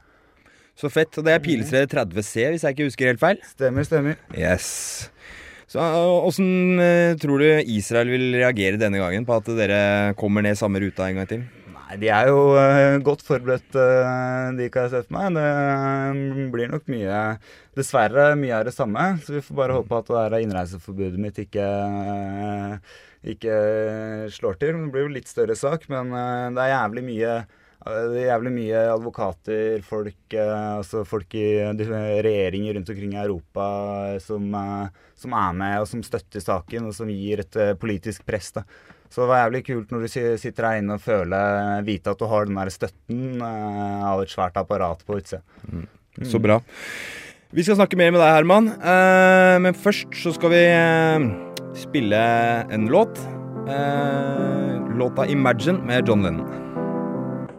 Så 0.78 0.90
fett. 0.92 1.12
Og 1.20 1.26
det 1.26 1.34
er 1.36 1.42
Pilsrud 1.44 1.90
30C, 1.92 2.46
hvis 2.52 2.66
jeg 2.66 2.76
ikke 2.76 2.88
husker 2.88 3.12
helt 3.12 3.22
feil. 3.22 3.40
Stemmer, 3.52 3.86
stemmer. 3.86 4.20
Yes. 4.36 5.10
Så 5.72 5.80
Åssen 5.80 6.80
tror 7.22 7.40
du 7.40 7.48
Israel 7.72 8.10
vil 8.12 8.26
reagere 8.36 8.80
denne 8.80 9.00
gangen 9.00 9.24
på 9.28 9.38
at 9.38 9.46
dere 9.56 9.80
kommer 10.20 10.44
ned 10.44 10.58
samme 10.60 10.82
ruta 10.82 11.06
en 11.08 11.22
gang 11.22 11.30
til? 11.30 11.46
Nei, 11.72 11.96
de 12.00 12.10
er 12.12 12.28
jo 12.28 12.42
uh, 12.56 12.98
godt 13.04 13.24
forberedt, 13.24 13.76
uh, 13.76 14.52
de 14.56 14.68
kan 14.72 14.86
jeg 14.86 14.92
se 14.92 15.00
for 15.06 15.16
meg. 15.16 15.32
Det 15.36 15.46
eh, 15.46 16.50
blir 16.52 16.72
nok 16.72 16.88
mye 16.92 17.22
Dessverre 17.76 18.34
mye 18.36 18.58
av 18.58 18.66
det 18.68 18.74
samme. 18.76 19.06
Så 19.24 19.38
vi 19.38 19.40
får 19.44 19.56
bare 19.56 19.78
håpe 19.78 19.96
at 19.96 20.10
det 20.10 20.20
der 20.34 20.44
innreiseforbudet 20.44 21.20
mitt 21.20 21.40
ikke 21.40 21.64
uh, 21.64 22.76
ikke 23.22 23.56
slår 24.34 24.58
til. 24.60 24.78
Det 24.78 24.92
blir 24.94 25.06
jo 25.06 25.16
litt 25.16 25.30
større 25.30 25.56
sak, 25.58 25.86
men 25.92 26.12
eh, 26.16 26.48
det 26.54 26.64
er 26.64 26.74
jævlig 26.74 27.04
mye 27.06 27.34
Det 27.82 28.20
er 28.22 28.28
jævlig 28.28 28.52
mye 28.54 28.80
advokater, 28.92 29.82
folk, 29.82 30.34
eh, 30.38 30.76
altså 30.78 31.02
folk 31.08 31.34
i 31.34 31.46
de- 31.74 31.88
regjeringer 32.22 32.76
rundt 32.76 32.90
omkring 32.94 33.14
i 33.16 33.22
Europa 33.24 33.64
eh, 34.14 34.18
som, 34.22 34.46
eh, 34.54 34.88
som 35.18 35.32
er 35.34 35.52
med 35.58 35.80
og 35.80 35.88
som 35.90 36.02
støtter 36.06 36.40
saken, 36.44 36.86
og 36.86 36.94
som 36.94 37.10
gir 37.10 37.40
et 37.42 37.56
eh, 37.56 37.72
politisk 37.74 38.24
press. 38.28 38.52
da. 38.52 38.62
Så 39.10 39.22
det 39.24 39.28
var 39.28 39.42
jævlig 39.42 39.64
kult 39.66 39.90
når 39.92 40.06
du 40.06 40.08
sitter 40.40 40.64
her 40.70 40.78
inne 40.80 40.94
og 40.94 41.02
føler, 41.04 41.82
vite 41.84 42.14
at 42.14 42.18
du 42.22 42.24
har 42.30 42.46
den 42.46 42.54
der 42.56 42.70
støtten 42.72 43.42
eh, 43.42 44.06
av 44.12 44.22
et 44.22 44.30
svært 44.32 44.56
apparat 44.56 45.02
på 45.04 45.18
utsida. 45.18 45.42
Så 46.22 46.38
bra. 46.40 46.60
Vi 47.52 47.62
skal 47.66 47.76
snakke 47.76 47.98
mer 48.00 48.12
med 48.14 48.22
deg, 48.22 48.30
Herman. 48.38 48.70
Eh, 48.78 49.58
men 49.60 49.74
først 49.76 50.14
så 50.22 50.32
skal 50.32 50.54
vi 50.54 50.62
eh, 50.70 51.26
spille 51.76 52.22
en 52.72 52.86
låt. 52.88 53.18
Eh, 53.68 54.96
låta 54.96 55.26
'Imagine' 55.26 55.82
med 55.84 56.06
John 56.08 56.22
Lennon. 56.22 56.71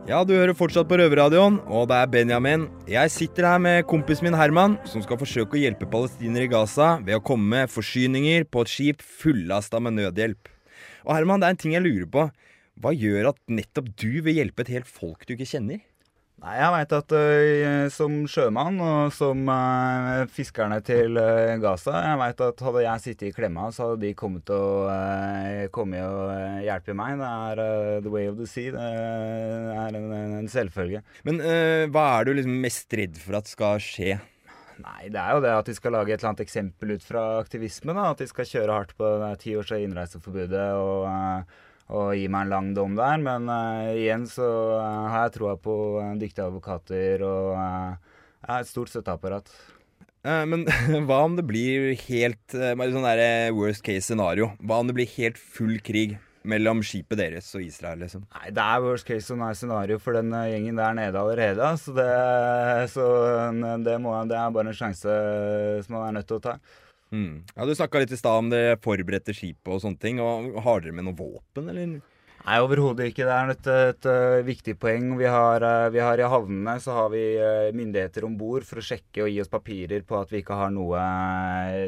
Ja, 0.03 0.17
du 0.27 0.33
hører 0.35 0.51
fortsatt 0.51 0.89
på 0.89 0.97
Røverradioen, 0.99 1.61
og 1.71 1.85
det 1.87 1.95
er 1.95 2.09
Benjamin. 2.11 2.65
Jeg 2.91 3.11
sitter 3.13 3.45
her 3.47 3.61
med 3.63 3.85
kompisen 3.87 4.27
min 4.27 4.35
Herman, 4.35 4.73
som 4.83 4.99
skal 4.99 5.15
forsøke 5.21 5.55
å 5.55 5.61
hjelpe 5.61 5.87
palestinere 5.87 6.43
i 6.43 6.51
Gaza 6.51 6.97
ved 7.05 7.15
å 7.15 7.23
komme 7.23 7.47
med 7.53 7.71
forsyninger 7.71 8.43
på 8.51 8.65
et 8.65 8.73
skip 8.73 9.05
fullasta 9.23 9.79
med 9.79 9.95
nødhjelp. 10.01 10.51
Og 11.07 11.15
Herman, 11.15 11.39
det 11.39 11.47
er 11.47 11.55
en 11.55 11.61
ting 11.63 11.77
jeg 11.77 11.85
lurer 11.85 12.09
på. 12.11 12.25
Hva 12.83 12.91
gjør 12.91 13.31
at 13.31 13.39
nettopp 13.47 13.93
du 13.95 14.19
vil 14.25 14.41
hjelpe 14.41 14.65
et 14.65 14.73
helt 14.75 14.91
folk 14.91 15.23
du 15.23 15.37
ikke 15.37 15.47
kjenner? 15.53 15.79
Nei, 16.43 16.57
jeg 16.59 16.71
veit 16.73 16.93
at 16.97 17.13
øh, 17.15 17.85
som 17.87 18.15
sjømann 18.27 18.75
og 18.83 19.13
som 19.15 19.45
øh, 19.47 20.25
fiskerne 20.27 20.81
til 20.83 21.15
øh, 21.15 21.53
Gaza 21.63 21.93
Jeg 22.03 22.19
veit 22.19 22.43
at 22.43 22.63
hadde 22.65 22.81
jeg 22.83 23.03
sittet 23.05 23.29
i 23.29 23.31
klemma, 23.37 23.69
så 23.71 23.87
hadde 23.87 24.03
de 24.03 24.11
kommet 24.19 24.51
og 24.51 24.91
kommet 25.71 26.03
og 26.03 26.59
hjelpe 26.65 26.97
meg. 26.99 27.15
Det 27.21 27.29
er 27.31 28.03
the 28.03 28.11
way 28.11 28.27
of 28.27 28.35
the 28.41 28.49
sea. 28.49 28.75
Det 28.75 28.83
er 28.83 29.95
en, 29.95 30.11
en, 30.41 30.51
selvfølge. 30.51 30.99
Men 31.23 31.39
hva 31.95 32.05
er 32.17 32.27
du 32.27 32.35
liksom 32.35 32.59
mest 32.65 32.91
redd 32.99 33.15
for 33.23 33.39
at 33.39 33.47
skal 33.47 33.79
skje? 33.79 34.19
Nei, 34.83 35.07
det 35.13 35.21
er 35.21 35.37
jo 35.37 35.43
det 35.45 35.57
at 35.61 35.69
de 35.69 35.77
skal 35.77 35.95
lage 35.95 36.11
et 36.11 36.19
eller 36.19 36.33
annet 36.33 36.43
eksempel 36.43 36.97
ut 36.97 37.07
fra 37.07 37.27
aktivisme. 37.39 37.95
da, 37.95 38.11
At 38.11 38.19
de 38.19 38.27
skal 38.27 38.51
kjøre 38.51 38.81
hardt 38.81 38.97
på 38.99 39.15
ti 39.39 39.55
års 39.55 39.71
innreiseforbudet 39.77 40.71
og, 40.75 41.07
og 41.93 42.15
gi 42.17 42.25
meg 42.31 42.47
en 42.47 42.53
lang 42.55 42.71
dom 42.77 42.97
der. 42.97 43.21
Men 43.21 43.45
uh, 43.51 43.93
igjen 43.93 44.25
så 44.29 44.49
uh, 44.79 45.05
har 45.13 45.27
jeg 45.27 45.37
troa 45.37 45.55
på 45.61 45.77
øh, 46.01 46.17
dyktige 46.21 46.49
advokater 46.49 47.23
og 47.27 47.53
jeg 47.53 48.49
har 48.49 48.65
et 48.65 48.67
stort 48.67 48.91
støtteapparat. 48.91 49.53
Eh, 50.23 50.43
men 50.47 50.63
hva 51.07 51.23
om 51.25 51.35
det 51.35 51.43
blir 51.47 51.91
helt 52.05 52.55
eh, 52.55 52.75
sånn 52.75 53.07
der 53.07 53.21
eh, 53.23 53.55
worst 53.55 53.83
case 53.83 54.07
scenario? 54.07 54.53
Hva 54.63 54.79
om 54.79 54.91
det 54.91 54.95
blir 54.95 55.09
helt 55.17 55.39
full 55.39 55.81
krig 55.83 56.17
mellom 56.47 56.81
skipet 56.83 57.19
deres 57.19 57.47
og 57.55 57.63
Israel, 57.63 58.01
liksom? 58.03 58.25
Nei, 58.35 58.51
det 58.55 58.63
er 58.63 58.83
worst 58.83 59.07
case 59.07 59.35
scenario 59.59 59.99
for 60.03 60.15
den 60.15 60.31
eh, 60.35 60.53
gjengen 60.53 60.79
der 60.79 60.95
nede 60.95 61.19
allerede. 61.19 61.73
Så 61.79 61.95
det, 61.95 62.07
så 62.93 63.09
eh, 63.49 63.75
det, 63.83 63.97
må, 64.03 64.15
det 64.29 64.39
er 64.39 64.55
bare 64.55 64.71
en 64.71 64.79
sjanse 64.79 65.19
som 65.83 65.97
man 65.97 66.07
er 66.09 66.17
nødt 66.19 66.31
til 66.31 66.39
å 66.39 66.45
ta. 66.47 66.57
Mm. 67.13 67.43
Ja, 67.53 67.65
Du 67.69 67.75
snakka 67.77 68.01
litt 68.01 68.11
i 68.11 68.17
stad 68.17 68.41
om 68.41 68.49
det 68.49 68.81
forberedte 68.81 69.35
skipet 69.37 69.69
og 69.69 69.83
sånne 69.83 70.01
ting. 70.01 70.19
Og 70.23 70.57
Har 70.65 70.81
dere 70.81 70.95
med 70.97 71.05
noe 71.07 71.17
våpen, 71.17 71.69
eller? 71.69 72.01
Nei, 72.43 72.57
overhodet 72.59 73.05
ikke. 73.07 73.23
Det 73.23 73.35
er 73.35 73.51
et, 73.53 73.67
et, 73.71 74.07
et 74.11 74.45
viktig 74.47 74.73
poeng. 74.81 75.13
Vi 75.15 75.27
har, 75.31 75.63
eh, 75.63 75.89
vi 75.93 76.01
har 76.03 76.19
I 76.19 76.27
havnene 76.27 76.75
så 76.83 76.97
har 76.97 77.13
vi 77.13 77.21
eh, 77.39 77.69
myndigheter 77.71 78.25
om 78.27 78.33
bord 78.35 78.65
for 78.67 78.81
å 78.81 78.83
sjekke 78.83 79.23
og 79.23 79.31
gi 79.31 79.39
oss 79.39 79.51
papirer 79.51 80.03
på 80.03 80.17
at 80.19 80.33
vi 80.33 80.41
ikke 80.43 80.57
har 80.59 80.73
noe, 80.75 81.05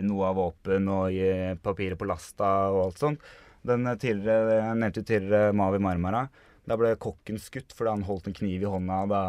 noe 0.05 0.29
av 0.29 0.39
våpen 0.39 0.88
og 0.88 1.10
gi 1.12 1.58
papirer 1.65 2.00
på 2.00 2.08
lasta 2.08 2.53
og 2.72 2.86
alt 2.86 3.03
sånt. 3.03 3.27
Den 3.67 3.84
eh, 3.89 4.00
tidligere, 4.00 4.62
Jeg 4.62 4.79
nevnte 4.79 5.03
tidligere 5.03 5.58
Mavi 5.60 5.82
Marmara. 5.84 6.24
Da 6.65 6.77
ble 6.79 6.96
kokken 6.98 7.38
skutt 7.41 7.75
fordi 7.75 7.91
han 7.91 8.08
holdt 8.08 8.29
en 8.32 8.38
kniv 8.39 8.63
i 8.63 8.72
hånda 8.72 9.03
da, 9.12 9.24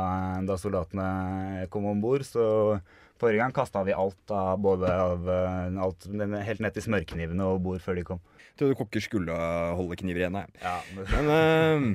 da 0.46 0.60
soldatene 0.60 1.66
kom 1.72 1.90
om 1.90 1.98
bord. 2.00 2.22
Så 2.24 2.78
forrige 3.20 3.40
gang 3.42 3.54
kasta 3.54 3.82
vi 3.86 3.94
alt, 3.96 4.18
av 4.32 4.58
både 4.62 4.90
av 4.90 5.30
eh, 5.32 5.78
alt, 5.82 6.06
helt 6.48 6.62
ned 6.64 6.76
til 6.76 6.86
smørknivene 6.86 7.48
og 7.48 7.62
bord 7.64 7.82
før 7.84 7.98
de 7.98 8.04
kom. 8.06 8.20
Jeg 8.52 8.60
trodde 8.60 8.78
kokker 8.78 9.04
skulle 9.04 9.38
holde 9.78 9.98
kniver 10.00 10.24
igjen. 10.24 10.38
jeg. 10.40 10.52
Ja, 10.62 10.76
Men 11.14 11.32
uh, 11.32 11.88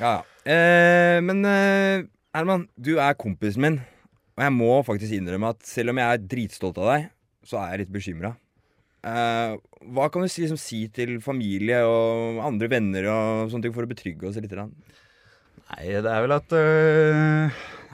Ja, 0.00 0.12
ja. 0.18 0.20
Eh, 0.48 1.18
men 1.24 1.42
uh, 1.44 2.06
Herman, 2.34 2.68
du 2.78 2.94
er 2.98 3.18
kompisen 3.18 3.66
min. 3.66 3.80
Og 4.38 4.44
jeg 4.46 4.54
må 4.56 4.70
faktisk 4.86 5.12
innrømme 5.12 5.50
at 5.52 5.66
selv 5.68 5.92
om 5.92 6.00
jeg 6.00 6.14
er 6.14 6.28
dritstolt 6.30 6.78
av 6.80 6.94
deg, 6.94 7.10
så 7.44 7.58
er 7.60 7.74
jeg 7.74 7.82
litt 7.82 7.92
bekymra. 7.98 8.36
hva 9.00 10.06
kan 10.12 10.22
du 10.22 10.28
si, 10.28 10.42
liksom, 10.44 10.60
si 10.60 10.86
til 10.92 11.18
familie 11.24 11.82
og 11.88 12.38
andre 12.44 12.68
venner 12.68 13.08
og 13.10 13.50
sånne 13.50 13.66
ting 13.66 13.74
for 13.74 13.84
å 13.84 13.90
betrygge 13.90 14.28
oss 14.28 14.38
litt? 14.40 14.54
Nei, 14.54 15.84
det 16.04 16.08
er 16.08 16.24
vel 16.24 16.36
at 16.36 16.56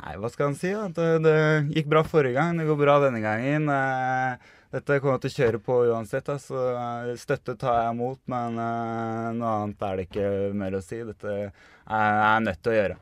Nei, 0.03 0.17
hva 0.21 0.29
skal 0.33 0.50
han 0.50 0.59
si? 0.59 0.73
da? 0.75 0.88
Øh, 0.91 1.21
det 1.25 1.37
gikk 1.79 1.88
bra 1.93 2.03
forrige 2.07 2.37
gang, 2.37 2.59
det 2.61 2.67
går 2.69 2.79
bra 2.81 2.99
denne 3.07 3.23
gangen. 3.25 3.71
Eh, 3.73 4.53
Dette 4.76 4.99
kommer 5.00 5.17
jeg 5.17 5.23
til 5.25 5.31
å 5.31 5.37
kjøre 5.45 5.61
på 5.62 5.76
uansett. 5.93 6.26
Altså. 6.33 6.59
så 6.59 7.15
Støtte 7.21 7.55
tar 7.61 7.79
jeg 7.85 7.95
imot, 7.95 8.21
men 8.29 8.59
eh, 8.61 9.29
noe 9.38 9.53
annet 9.62 9.87
er 9.88 9.97
det 10.00 10.09
ikke 10.09 10.26
mer 10.59 10.76
å 10.76 10.83
si. 10.85 10.99
Dette 11.07 11.37
er 11.38 12.19
jeg 12.21 12.45
nødt 12.49 12.61
til 12.62 12.75
å 12.75 12.76
gjøre. 12.81 12.99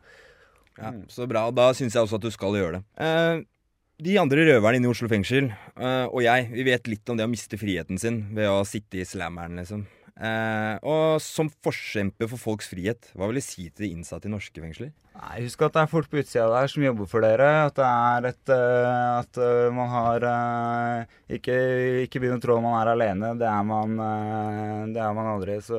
Ja, 0.78 0.92
Så 1.10 1.26
bra. 1.30 1.48
Da 1.54 1.70
syns 1.74 1.96
jeg 1.96 2.04
også 2.06 2.20
at 2.20 2.26
du 2.28 2.30
skal 2.34 2.58
gjøre 2.60 2.78
det. 2.78 2.84
Eh, 3.06 3.42
de 4.04 4.16
andre 4.18 4.44
røverne 4.50 4.80
inne 4.80 4.90
i 4.90 4.92
Oslo 4.92 5.08
fengsel, 5.10 5.52
eh, 5.78 6.06
og 6.10 6.22
jeg, 6.24 6.48
vi 6.52 6.64
vet 6.66 6.88
litt 6.90 7.10
om 7.10 7.18
det 7.18 7.26
å 7.26 7.30
miste 7.30 7.58
friheten 7.58 7.98
sin 8.02 8.24
ved 8.34 8.50
å 8.50 8.64
sitte 8.66 8.98
i 9.00 9.06
slammeren, 9.06 9.54
liksom. 9.62 9.84
Eh, 10.14 10.74
og 10.86 11.18
som 11.22 11.48
forkjemper 11.66 12.28
for 12.30 12.38
folks 12.38 12.68
frihet, 12.70 13.10
hva 13.18 13.26
vil 13.26 13.40
du 13.40 13.44
si 13.44 13.66
til 13.66 13.88
de 13.88 13.90
innsatte 13.96 14.30
i 14.30 14.32
norske 14.32 14.62
fengsler? 14.62 14.92
Nei, 15.14 15.42
Husk 15.42 15.62
at 15.66 15.74
det 15.74 15.82
er 15.82 15.90
folk 15.90 16.08
på 16.10 16.20
utsida 16.22 16.46
der 16.52 16.70
som 16.70 16.86
jobber 16.86 17.10
for 17.10 17.26
dere. 17.26 17.50
At 17.66 17.76
det 17.78 17.90
er 17.90 18.30
et 18.30 18.54
uh, 18.54 19.20
At 19.20 19.38
uh, 19.42 19.68
man 19.74 19.90
har 19.92 20.26
uh, 20.26 21.12
ikke, 21.30 21.58
ikke 22.06 22.22
begynn 22.22 22.38
å 22.38 22.42
tro 22.42 22.58
man 22.62 22.78
er 22.80 22.94
alene. 22.94 23.34
Det 23.38 23.46
er 23.50 23.68
man, 23.68 23.94
det 24.94 25.02
er 25.02 25.14
man 25.14 25.30
aldri. 25.36 25.60
Så 25.62 25.78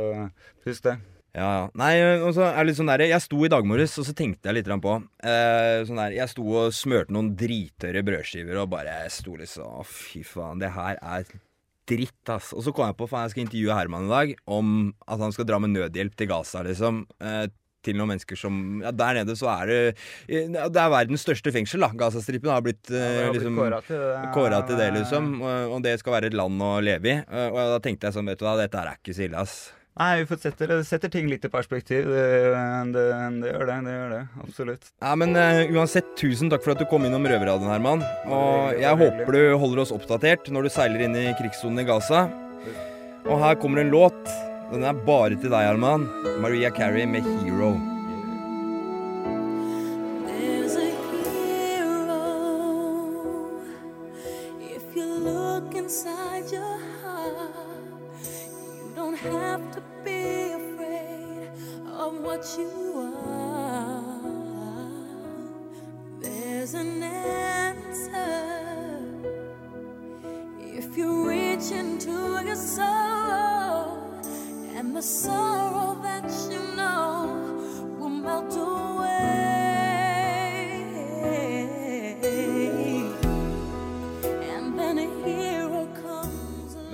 husk 0.68 0.88
det. 0.88 0.96
Ja, 1.36 1.48
ja. 1.52 1.64
Nei, 1.76 1.94
og 2.24 2.30
så 2.38 2.46
er 2.48 2.62
det 2.62 2.70
litt 2.70 2.78
sånn 2.78 2.88
der, 2.88 3.04
Jeg 3.10 3.24
sto 3.26 3.42
i 3.44 3.52
dag 3.52 3.66
morges, 3.68 3.98
og 4.00 4.08
så 4.08 4.14
tenkte 4.16 4.48
jeg 4.48 4.56
litt 4.62 4.70
på 4.86 4.94
eh, 5.28 5.82
sånn 5.88 6.00
der, 6.00 6.16
Jeg 6.16 6.32
sto 6.32 6.46
og 6.62 6.76
smørte 6.76 7.12
noen 7.12 7.34
drittørre 7.36 8.06
brødskiver 8.08 8.62
og 8.62 8.70
bare 8.72 9.02
sto 9.12 9.36
liksom 9.42 9.82
Å, 9.82 9.84
fy 9.84 10.24
faen, 10.24 10.64
det 10.64 10.72
her 10.78 10.96
er 11.02 11.28
dritt, 11.90 12.32
ass. 12.34 12.54
Og 12.56 12.64
så 12.66 12.74
kom 12.76 12.90
jeg 12.90 12.98
på 13.00 13.08
faen, 13.10 13.28
jeg 13.28 13.36
skal 13.36 13.46
intervjue 13.46 13.76
Herman 13.78 14.08
i 14.08 14.14
dag 14.14 14.34
om 14.58 14.72
at 15.06 15.22
han 15.22 15.36
skal 15.36 15.48
dra 15.50 15.60
med 15.62 15.76
nødhjelp 15.76 16.18
til 16.18 16.30
Gaza, 16.32 16.64
liksom. 16.66 17.06
Eh, 17.22 17.46
til 17.86 17.94
noen 18.00 18.16
mennesker 18.16 18.40
som 18.40 18.82
Ja, 18.82 18.90
der 18.90 19.20
nede 19.20 19.36
så 19.38 19.46
er 19.52 19.70
det 19.70 19.78
eh, 20.26 20.48
Det 20.50 20.80
er 20.82 20.90
verdens 20.90 21.22
største 21.22 21.52
fengsel, 21.54 21.84
da. 21.86 21.92
Gazastripen 21.94 22.50
har 22.50 22.64
blitt, 22.66 22.90
Ja, 22.90 22.98
eh, 22.98 23.20
har 23.28 23.36
blitt 23.36 23.46
liksom 23.46 23.62
det. 23.62 24.32
Kåra 24.34 24.64
til 24.66 24.82
det, 24.82 24.92
liksom. 24.98 25.32
Og, 25.44 25.76
og 25.78 25.84
det 25.86 26.00
skal 26.02 26.18
være 26.18 26.32
et 26.34 26.38
land 26.38 26.62
å 26.66 26.76
leve 26.82 27.12
i. 27.14 27.18
Og, 27.22 27.60
Og 27.60 27.74
da 27.76 27.82
tenkte 27.86 28.10
jeg 28.10 28.18
sånn, 28.18 28.32
vet 28.32 28.42
du 28.42 28.48
hva, 28.48 28.58
dette 28.58 28.82
her 28.82 28.90
er 28.96 29.02
ikke 29.02 29.14
så 29.18 29.28
ille, 29.28 29.44
ass. 29.46 29.58
Nei, 29.96 30.26
vi 30.28 30.36
setter, 30.36 30.72
setter 30.84 31.12
ting 31.12 31.30
litt 31.32 31.46
i 31.48 31.50
perspektiv. 31.52 32.10
Det, 32.12 32.26
det, 32.92 33.06
det 33.40 33.54
gjør 33.54 33.70
det. 33.70 33.78
Det 33.86 33.94
gjør 33.94 34.12
det. 34.12 34.20
Absolutt. 34.44 34.90
Nei, 35.06 35.14
men 35.22 35.40
uh, 35.40 35.62
uansett, 35.78 36.10
tusen 36.20 36.52
takk 36.52 36.66
for 36.66 36.76
at 36.76 36.84
du 36.84 36.88
kom 36.92 37.08
innom 37.08 37.24
Røverradioen, 37.24 37.72
Herman. 37.72 38.04
Og 38.28 38.76
jeg 38.82 39.00
håper 39.06 39.32
du 39.40 39.42
holder 39.64 39.86
oss 39.86 39.96
oppdatert 39.96 40.52
når 40.52 40.68
du 40.68 40.74
seiler 40.76 41.08
inn 41.08 41.16
i 41.16 41.30
krigssonen 41.40 41.86
i 41.86 41.88
Gaza. 41.88 42.26
Og 43.24 43.40
her 43.40 43.56
kommer 43.62 43.86
en 43.86 43.96
låt. 43.96 44.22
Den 44.74 44.84
er 44.84 45.04
bare 45.08 45.40
til 45.40 45.54
deg, 45.54 45.72
Herman. 45.72 46.10
Maria 46.44 46.76
Carey 46.76 47.08
med 47.08 47.24
'Hero'. 47.24 47.95
Have 59.32 59.72
to 59.76 59.82
be 60.04 60.54
afraid 60.54 61.50
of 61.98 62.20
what 62.22 62.56
you 62.58 63.14
are. 63.26 63.45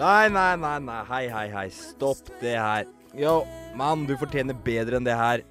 Nei, 0.02 0.30
nei, 0.30 0.58
nei, 0.58 0.80
nei. 0.80 1.02
Hei, 1.06 1.28
hei, 1.30 1.50
hei. 1.54 1.70
Stopp 1.70 2.30
det 2.42 2.56
her. 2.58 2.88
Yo, 3.14 3.44
mann, 3.78 4.08
du 4.10 4.16
fortjener 4.18 4.58
bedre 4.66 4.98
enn 4.98 5.06
det 5.06 5.14
her. 5.14 5.44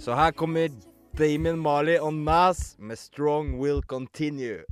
Så 0.00 0.16
her 0.16 0.32
kommer 0.32 0.72
Damien 1.18 1.60
Marley 1.60 1.98
og 2.00 2.14
Nas 2.14 2.72
med 2.78 2.96
'Strong 2.96 3.58
Will 3.60 3.82
Continue'. 3.92 4.64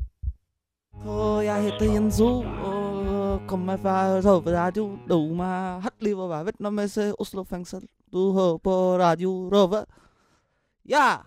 Og 1.04 1.44
jeg 1.44 1.62
heter 1.68 1.92
Jenso 1.92 2.30
og 2.64 3.46
kommer 3.46 3.76
fra 3.76 4.24
Røverradio. 4.24 4.88
Loma 5.06 5.80
hjertelig 5.84 6.16
å 6.16 6.32
være 6.32 6.44
vitne 6.48 6.72
med 6.72 7.14
Oslo 7.18 7.44
fengsel. 7.44 7.84
Du 8.12 8.32
hører 8.32 8.58
på 8.58 8.74
Radio 9.04 9.50
Rove. 9.52 9.84
Ja! 10.88 11.20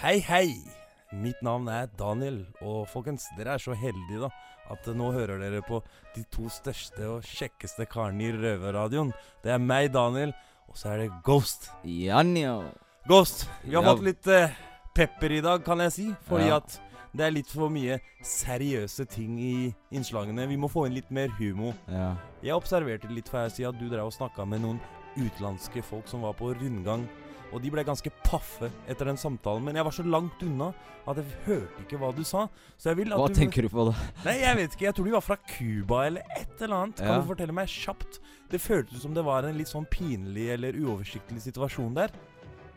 Hei, 0.00 0.18
hei! 0.18 0.81
Mitt 1.12 1.42
navn 1.44 1.68
er 1.68 1.90
Daniel, 1.98 2.46
og 2.64 2.86
folkens, 2.88 3.26
dere 3.36 3.54
er 3.54 3.58
så 3.62 3.74
heldige 3.76 4.22
da 4.24 4.30
at 4.72 4.86
nå 4.96 5.10
hører 5.12 5.38
dere 5.42 5.60
på 5.66 5.82
de 6.14 6.22
to 6.32 6.46
største 6.48 7.04
og 7.18 7.26
kjekkeste 7.26 7.84
karene 7.90 8.30
i 8.30 8.32
Røverradioen. 8.32 9.10
Det 9.44 9.52
er 9.52 9.58
meg, 9.60 9.90
Daniel, 9.92 10.32
og 10.70 10.78
så 10.78 10.94
er 10.94 11.02
det 11.02 11.10
Ghost. 11.26 11.68
Janjo. 11.84 12.62
Ghost, 13.08 13.48
vi 13.64 13.74
har 13.74 13.82
Ja. 13.82 13.90
fått 13.94 14.04
litt 14.06 14.26
eh, 14.26 14.54
pepper 14.94 15.32
i 15.32 15.40
dag, 15.42 15.64
kan 15.64 15.78
jeg 15.80 15.92
si, 15.92 16.14
fordi 16.28 16.46
Ja. 16.48 16.56
at 16.56 16.80
det 17.14 17.26
er 17.26 17.30
litt 17.30 17.46
for 17.50 17.68
mye 17.68 18.00
seriøse 18.22 19.04
ting 19.10 19.38
i 19.38 19.74
innslagene. 19.92 20.46
Vi 20.48 20.56
må 20.56 20.70
få 20.70 20.86
inn 20.86 20.94
litt 20.94 21.10
mer 21.10 21.28
humor. 21.36 21.74
Ja. 21.88 22.16
Jeg 22.42 22.54
observerte 22.54 23.10
litt 23.12 23.28
for 23.28 23.42
jeg 23.42 23.50
sier 23.58 23.68
at 23.68 23.78
du 23.78 23.88
drev 23.90 24.06
og 24.06 24.12
snakka 24.14 24.46
med 24.48 24.62
noen 24.62 24.80
utenlandske 25.18 25.82
folk 25.84 26.08
som 26.08 26.22
var 26.22 26.32
på 26.32 26.54
rundgang. 26.56 27.06
Og 27.52 27.60
de 27.60 27.70
ble 27.70 27.82
ganske 27.84 28.08
paffe 28.24 28.70
etter 28.88 29.04
den 29.10 29.18
samtalen, 29.20 29.64
men 29.66 29.76
jeg 29.76 29.84
var 29.84 29.92
så 29.92 30.04
langt 30.08 30.40
unna 30.42 30.70
at 31.06 31.18
jeg 31.18 31.34
hørte 31.46 31.82
ikke 31.84 31.98
hva 32.00 32.12
du 32.16 32.22
sa. 32.24 32.46
Så 32.80 32.88
jeg 32.92 33.00
vil 33.02 33.12
at 33.12 33.18
Hva 33.20 33.28
du 33.28 33.34
tenker 33.36 33.66
du 33.66 33.68
på 33.68 33.84
da? 33.90 33.94
Nei, 34.24 34.36
jeg 34.40 34.56
vet 34.56 34.76
ikke. 34.76 34.86
Jeg 34.86 34.94
tror 34.96 35.08
de 35.10 35.14
var 35.16 35.24
fra 35.26 35.36
Cuba 35.50 35.98
eller 36.06 36.22
et 36.38 36.62
eller 36.62 36.76
annet. 36.78 36.96
Kan 37.02 37.06
Ja. 37.12 37.20
du 37.20 37.28
fortelle 37.28 37.52
meg 37.52 37.68
kjapt? 37.68 38.20
Det 38.48 38.60
føltes 38.60 39.02
som 39.02 39.12
det 39.14 39.24
var 39.26 39.44
en 39.44 39.58
litt 39.58 39.68
sånn 39.68 39.84
pinlig 39.90 40.48
eller 40.54 40.72
uoversiktlig 40.78 41.42
situasjon 41.44 41.92
der. 41.94 42.10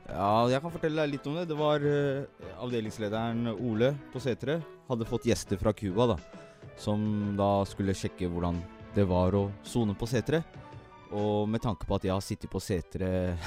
Ja, 0.10 0.46
jeg 0.52 0.62
kan 0.62 0.72
fortelle 0.72 1.02
deg 1.02 1.16
litt 1.16 1.28
om 1.28 1.36
det. 1.40 1.48
Det 1.50 1.58
var 1.58 1.80
uh, 1.82 2.26
avdelingslederen 2.62 3.48
Ole 3.56 3.94
på 4.14 4.20
Setre 4.22 4.60
hadde 4.90 5.06
fått 5.10 5.26
gjester 5.26 5.58
fra 5.58 5.74
Cuba, 5.74 6.12
da. 6.14 6.18
Som 6.78 7.36
da 7.38 7.64
skulle 7.66 7.96
sjekke 7.96 8.28
hvordan 8.30 8.60
det 8.96 9.08
var 9.08 9.34
å 9.34 9.48
sone 9.64 9.96
på 9.98 10.08
Setre. 10.10 10.44
Og 11.16 11.48
med 11.50 11.62
tanke 11.64 11.86
på 11.88 11.96
at 11.96 12.04
jeg 12.04 12.14
har 12.14 12.22
sittet 12.26 12.52
på 12.52 12.60
Setre 12.62 13.38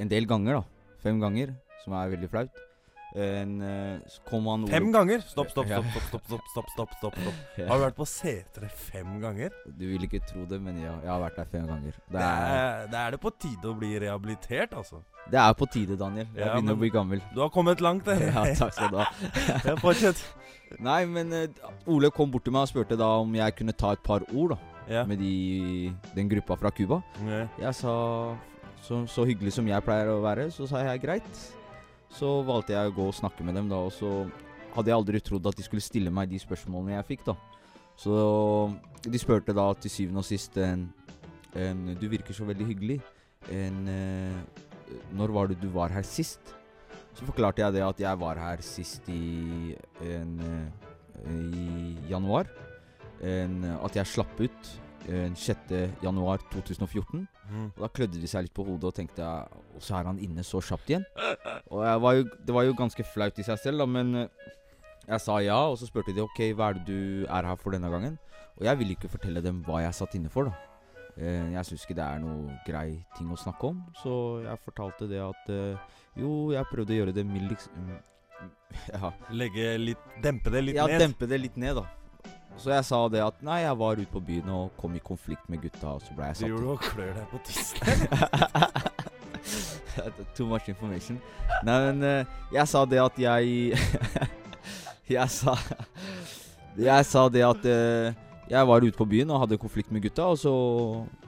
en 0.00 0.08
del 0.10 0.26
ganger, 0.30 0.60
da. 0.60 0.96
Fem 1.04 1.20
ganger, 1.22 1.54
som 1.84 1.94
er 1.96 2.10
veldig 2.16 2.28
flaut. 2.32 2.66
En, 3.10 3.56
eh, 3.66 3.96
så 4.06 4.20
kom 4.28 4.44
han 4.46 4.62
Ole 4.62 4.70
Fem 4.70 4.92
ganger! 4.94 5.18
Stopp, 5.26 5.48
stopp, 5.50 5.66
stopp. 5.66 5.86
stopp, 5.90 6.04
stopp, 6.12 6.26
stopp, 6.28 6.44
stopp, 6.52 6.68
stopp, 6.76 6.92
stopp, 7.00 7.16
stopp. 7.18 7.40
Har 7.66 7.80
du 7.80 7.82
vært 7.82 7.96
på 7.98 8.06
Setre 8.06 8.68
fem 8.70 9.16
ganger? 9.18 9.50
Du 9.66 9.82
vil 9.90 10.04
ikke 10.06 10.20
tro 10.28 10.44
det, 10.46 10.60
men 10.62 10.76
ja, 10.78 10.92
jeg 11.02 11.10
har 11.10 11.18
vært 11.24 11.40
der 11.40 11.48
fem 11.50 11.66
ganger. 11.66 11.96
Det 12.06 12.14
Det 12.14 12.22
er, 12.28 12.52
er, 12.60 12.86
det 12.92 13.00
er 13.00 13.16
det 13.16 13.20
på 13.24 13.32
tide 13.42 13.66
å 13.66 13.74
bli 13.80 13.90
rehabilitert, 14.04 14.76
altså. 14.78 15.00
det 15.32 15.40
er 15.42 15.56
på 15.58 15.66
tide, 15.74 15.96
Daniel. 15.98 16.28
Jeg 16.36 16.44
Ja, 16.46 16.52
begynner 16.54 16.78
å 16.78 16.82
bli 16.84 16.92
gammel. 16.94 17.24
Du 17.34 17.40
har 17.42 17.50
kommet 17.50 17.82
langt. 17.82 18.04
det. 18.06 18.14
Ja, 18.30 18.44
takk 18.62 18.76
skal 18.78 18.94
du 18.94 19.00
ha. 19.02 19.08
Fortsett. 19.82 20.22
Nei, 20.78 21.00
men 21.10 21.34
uh, 21.34 21.72
Ole 21.90 22.12
kom 22.14 22.30
bort 22.30 22.44
til 22.46 22.54
meg 22.54 22.68
og 22.68 22.70
spurte 22.70 22.94
da 23.00 23.08
om 23.24 23.34
jeg 23.34 23.56
kunne 23.58 23.74
ta 23.74 23.90
et 23.98 24.04
par 24.06 24.22
ord 24.30 24.54
da 24.54 24.60
Ja. 24.86 25.02
med 25.06 25.18
de, 25.18 25.90
den 26.14 26.30
gruppa 26.30 26.54
fra 26.62 26.70
Cuba. 26.70 27.02
Ja. 27.26 27.42
Jeg 27.58 27.74
sa 27.74 27.96
så, 28.82 29.04
så 29.06 29.24
hyggelig 29.28 29.54
som 29.56 29.68
jeg 29.68 29.84
pleier 29.86 30.10
å 30.12 30.20
være, 30.24 30.48
så 30.54 30.66
sa 30.68 30.82
jeg 30.84 31.02
greit. 31.02 31.42
Så 32.10 32.40
valgte 32.46 32.74
jeg 32.74 32.90
å 32.90 32.94
gå 32.94 33.06
og 33.10 33.16
snakke 33.16 33.44
med 33.46 33.54
dem, 33.58 33.68
da, 33.70 33.78
og 33.86 33.92
så 33.94 34.24
hadde 34.74 34.90
jeg 34.90 34.98
aldri 34.98 35.20
trodd 35.22 35.48
at 35.50 35.58
de 35.58 35.66
skulle 35.66 35.84
stille 35.84 36.12
meg 36.14 36.30
de 36.30 36.40
spørsmålene 36.42 36.96
jeg 36.96 37.08
fikk, 37.12 37.26
da. 37.30 37.36
Så 38.00 38.14
de 39.04 39.20
spurte 39.20 39.54
da 39.56 39.66
til 39.76 39.92
syvende 39.92 40.22
og 40.22 40.28
sist 40.28 40.56
en, 40.60 40.86
en 41.58 41.82
Du 42.00 42.06
virker 42.08 42.36
så 42.36 42.46
veldig 42.48 42.68
hyggelig. 42.70 42.96
En 43.52 43.82
eh, 43.90 44.38
Når 45.16 45.34
var 45.34 45.50
det 45.50 45.58
du 45.60 45.68
var 45.74 45.92
her 45.92 46.06
sist? 46.06 46.54
Så 47.12 47.26
forklarte 47.26 47.60
jeg 47.60 47.74
det 47.76 47.84
at 47.84 48.00
jeg 48.00 48.20
var 48.20 48.40
her 48.40 48.62
sist 48.64 49.08
i 49.12 49.74
en, 50.06 50.32
eh, 50.46 51.28
i 51.28 51.96
januar. 52.08 52.48
At 53.20 53.96
jeg 53.98 54.08
slapp 54.08 54.38
ut 54.40 54.70
en 55.08 55.34
6. 55.36 55.72
januar 56.04 56.38
2014. 56.52 57.26
Mm. 57.50 57.66
Og 57.76 57.80
da 57.84 57.88
klødde 57.88 58.20
de 58.20 58.28
seg 58.30 58.44
litt 58.46 58.54
på 58.54 58.64
hodet 58.66 58.84
og 58.90 58.94
tenkte 58.94 59.26
Og 59.74 59.82
så 59.82 59.96
er 59.98 60.04
han 60.06 60.18
inne 60.22 60.44
så 60.46 60.60
kjapt 60.62 60.90
igjen. 60.92 61.04
Og 61.70 61.84
jeg 61.86 62.00
var 62.04 62.14
jo, 62.18 62.24
det 62.46 62.54
var 62.54 62.62
jo 62.68 62.74
ganske 62.78 63.04
flaut 63.14 63.38
i 63.38 63.46
seg 63.46 63.58
selv, 63.58 63.78
da, 63.82 63.86
men 63.86 64.14
eh, 64.14 64.48
jeg 65.08 65.20
sa 65.24 65.38
ja. 65.42 65.60
Og 65.70 65.78
så 65.80 65.86
spurte 65.88 66.14
de 66.14 66.22
ok, 66.22 66.42
hva 66.54 66.70
er 66.70 66.78
det 66.80 66.84
du 66.86 67.24
er 67.26 67.48
her 67.48 67.56
for 67.56 67.70
denne 67.74 67.90
gangen. 67.90 68.18
Og 68.60 68.66
jeg 68.68 68.78
ville 68.78 68.92
ikke 68.98 69.08
fortelle 69.10 69.40
dem 69.42 69.62
hva 69.66 69.80
jeg 69.86 69.94
satt 69.96 70.14
inne 70.18 70.28
for. 70.32 70.50
da 70.50 70.66
Eh, 71.18 71.50
Jeg 71.52 71.66
syns 71.66 71.82
ikke 71.84 71.96
det 71.98 72.04
er 72.06 72.20
noe 72.22 72.54
grei 72.64 73.04
ting 73.16 73.28
å 73.34 73.36
snakke 73.36 73.66
om, 73.66 73.80
så 73.98 74.12
jeg 74.44 74.60
fortalte 74.64 75.08
det 75.10 75.18
at 75.20 75.48
eh, 75.52 75.96
jo, 76.16 76.52
jeg 76.54 76.64
prøvde 76.70 76.94
å 76.94 76.98
gjøre 77.00 77.14
det 77.16 77.24
mildest 77.26 77.68
mm, 77.74 77.96
Ja, 78.94 79.10
Legge 79.34 79.74
litt 79.82 79.98
Dempe 80.22 80.52
det 80.54 80.62
litt 80.64 80.78
ja 80.78 80.86
ned. 80.86 81.00
dempe 81.02 81.26
det 81.28 81.40
litt 81.42 81.56
ned, 81.60 81.76
da. 81.76 81.84
Så 82.58 82.72
jeg 82.74 82.84
sa 82.84 82.98
det 83.12 83.22
at 83.24 83.42
nei, 83.46 83.60
jeg 83.62 83.78
var 83.80 84.00
ute 84.00 84.12
på 84.12 84.20
byen 84.24 84.48
og 84.52 84.72
kom 84.80 84.94
i 84.96 85.02
konflikt 85.04 85.46
med 85.48 85.62
gutta, 85.62 85.94
og 85.96 86.02
så 86.04 86.16
ble 86.16 86.30
jeg 86.30 86.40
satt 86.40 86.46
Driver 86.48 86.60
du 86.64 86.70
og 86.74 86.80
klør 86.84 87.12
deg 87.16 87.26
på 87.30 87.38
tissen? 87.46 87.78
Too 90.36 90.46
much 90.46 90.68
information. 90.68 91.20
Nei, 91.66 91.78
men 91.86 92.02
uh, 92.04 92.34
jeg 92.54 92.68
sa 92.68 92.84
det 92.88 93.00
at 93.02 93.16
jeg 93.18 93.78
Jeg 95.10 95.32
sa 95.34 95.56
Jeg 96.78 97.06
sa 97.08 97.24
det 97.32 97.42
at 97.46 97.64
uh, 97.66 98.12
jeg 98.50 98.66
var 98.66 98.82
ute 98.82 98.98
på 98.98 99.06
byen 99.06 99.30
og 99.30 99.44
hadde 99.44 99.58
konflikt 99.62 99.92
med 99.94 100.02
gutta, 100.02 100.24
og 100.26 100.38
så 100.38 100.52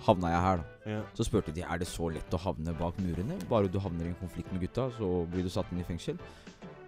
havna 0.09 0.33
jeg 0.33 0.43
her, 0.43 0.63
da. 0.63 0.69
Ja. 0.91 1.03
Så 1.15 1.27
spurte 1.29 1.53
de 1.55 1.63
er 1.63 1.79
det 1.79 1.87
så 1.87 2.09
lett 2.11 2.35
å 2.35 2.41
havne 2.43 2.75
bak 2.75 2.97
murene. 2.99 3.37
Bare 3.47 3.71
du 3.71 3.79
havner 3.79 4.09
i 4.09 4.11
en 4.11 4.19
konflikt 4.19 4.51
med 4.51 4.65
gutta, 4.65 4.89
så 4.97 5.11
blir 5.31 5.47
du 5.47 5.51
satt 5.53 5.71
inn 5.71 5.85
i 5.85 5.87
fengsel. 5.87 6.19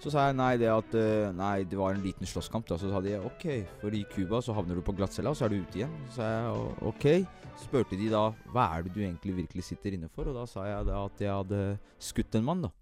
Så 0.02 0.12
sa 0.12 0.26
jeg 0.28 0.36
nei, 0.36 0.52
det 0.60 0.68
at 0.68 0.94
eh, 0.98 1.30
Nei, 1.36 1.64
det 1.68 1.78
var 1.78 1.94
en 1.94 2.04
liten 2.04 2.28
slåsskamp. 2.28 2.66
da 2.68 2.78
Så 2.80 2.90
sa 2.92 3.00
de 3.04 3.16
ok, 3.20 3.46
for 3.80 3.94
i 3.96 4.04
Cuba 4.10 4.40
så 4.44 4.56
havner 4.56 4.78
du 4.78 4.84
på 4.84 4.94
glattcella, 4.96 5.32
og 5.32 5.38
så 5.38 5.46
er 5.46 5.54
du 5.54 5.62
ute 5.62 5.80
igjen. 5.80 5.98
Så 6.10 6.20
sa 6.20 6.30
jeg 6.30 6.86
ok. 6.90 7.06
Så 7.54 7.68
spurte 7.68 7.98
de 7.98 8.10
da 8.12 8.24
hva 8.52 8.68
er 8.76 8.86
det 8.86 8.94
du 8.94 9.02
egentlig 9.04 9.36
virkelig 9.44 9.68
sitter 9.68 9.96
inne 9.96 10.10
for, 10.12 10.28
og 10.28 10.36
da 10.36 10.46
sa 10.50 10.66
jeg 10.68 10.88
da 10.90 11.04
at 11.06 11.22
jeg 11.22 11.32
hadde 11.32 11.60
skutt 12.02 12.40
en 12.40 12.48
mann, 12.48 12.66
da. 12.66 12.72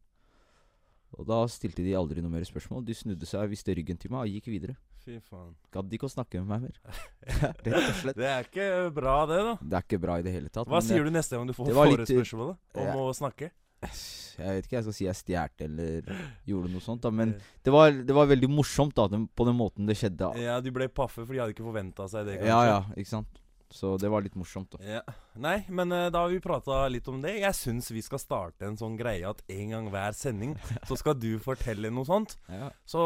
Og 1.18 1.28
da 1.28 1.42
stilte 1.52 1.84
de 1.84 1.92
aldri 1.96 2.22
noe 2.24 2.32
mer 2.32 2.44
spørsmål. 2.48 2.86
De 2.88 2.96
snudde 2.96 3.28
seg, 3.28 3.50
viste 3.52 3.74
ryggen 3.76 3.98
til 4.00 4.14
meg 4.14 4.24
og 4.24 4.38
gikk 4.38 4.48
videre. 4.48 4.78
Fy 5.02 5.18
faen. 5.26 5.50
Gadd 5.74 5.92
ikke 5.92 6.06
å 6.06 6.12
snakke 6.12 6.40
med 6.40 6.48
meg 6.48 6.68
mer. 6.68 6.76
Rett 7.66 7.66
og 7.82 7.96
slett. 7.98 8.18
Det 8.18 8.28
er 8.30 8.46
ikke 8.46 8.68
bra, 8.94 9.16
det, 9.28 9.40
da. 9.48 9.56
Det 9.60 9.78
er 9.78 9.86
ikke 9.88 10.00
bra 10.02 10.18
i 10.20 10.24
det 10.24 10.34
hele 10.34 10.52
tatt. 10.52 10.70
Hva 10.70 10.80
sier 10.84 11.04
du 11.04 11.12
neste 11.12 11.36
gang 11.36 11.50
du 11.50 11.54
får 11.56 11.68
litt, 11.68 12.14
eh, 12.14 12.36
om 12.38 12.54
ja. 12.86 12.94
å 12.96 13.10
snakke? 13.16 13.50
Jeg 13.82 14.56
vet 14.56 14.66
ikke, 14.66 14.76
jeg 14.78 14.86
skal 14.86 14.96
si 14.96 15.06
jeg 15.06 15.18
stjal 15.18 15.66
eller 15.66 16.08
gjorde 16.48 16.72
noe 16.72 16.84
sånt, 16.84 17.02
da. 17.04 17.12
Men 17.14 17.34
det 17.64 17.74
var, 17.74 17.92
det 17.92 18.16
var 18.16 18.30
veldig 18.30 18.48
morsomt 18.50 18.96
da, 18.96 19.08
den, 19.12 19.26
på 19.28 19.46
den 19.48 19.58
måten 19.58 19.88
det 19.88 19.98
skjedde. 20.00 20.32
Ja, 20.40 20.58
de 20.64 20.72
ble 20.74 20.88
paffe, 20.88 21.22
for 21.26 21.34
de 21.34 21.42
hadde 21.42 21.56
ikke 21.56 21.68
forventa 21.68 22.08
seg 22.10 22.30
det. 22.30 22.40
Ja, 22.46 22.62
ja, 22.68 22.80
ikke 22.96 23.12
sant. 23.12 23.42
Så 23.72 23.94
det 23.96 24.10
var 24.12 24.20
litt 24.20 24.34
morsomt, 24.36 24.74
da. 24.74 24.80
Ja. 24.84 25.00
Nei, 25.40 25.62
men 25.72 25.92
uh, 25.94 26.10
da 26.12 26.24
har 26.24 26.32
vi 26.32 26.42
prata 26.44 26.84
litt 26.92 27.06
om 27.08 27.22
det. 27.24 27.38
Jeg 27.40 27.56
syns 27.56 27.88
vi 27.92 28.02
skal 28.04 28.20
starte 28.20 28.68
en 28.68 28.76
sånn 28.76 28.98
greie 29.00 29.24
at 29.24 29.40
en 29.48 29.72
gang 29.72 29.88
hver 29.92 30.16
sending 30.16 30.52
så 30.88 30.98
skal 31.00 31.16
du 31.16 31.30
fortelle 31.42 31.92
noe 31.92 32.04
sånt. 32.08 32.36
Ja. 32.52 32.68
Så 32.84 33.02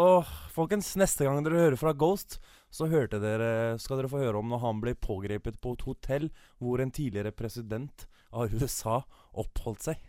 folkens, 0.56 0.90
neste 0.98 1.28
gang 1.28 1.38
dere 1.46 1.68
hører 1.68 1.78
fra 1.80 1.94
Ghost, 1.94 2.40
så 2.74 2.90
hørte 2.90 3.22
dere, 3.22 3.78
skal 3.82 4.00
dere 4.00 4.10
få 4.10 4.24
høre 4.24 4.42
om 4.42 4.50
når 4.50 4.64
han 4.64 4.82
ble 4.82 4.96
pågrepet 4.98 5.60
på 5.62 5.76
et 5.76 5.86
hotell 5.86 6.28
hvor 6.58 6.82
en 6.82 6.90
tidligere 6.90 7.34
president 7.36 8.08
av 8.34 8.50
USA 8.58 9.00
oppholdt 9.38 9.90
seg. 9.90 10.02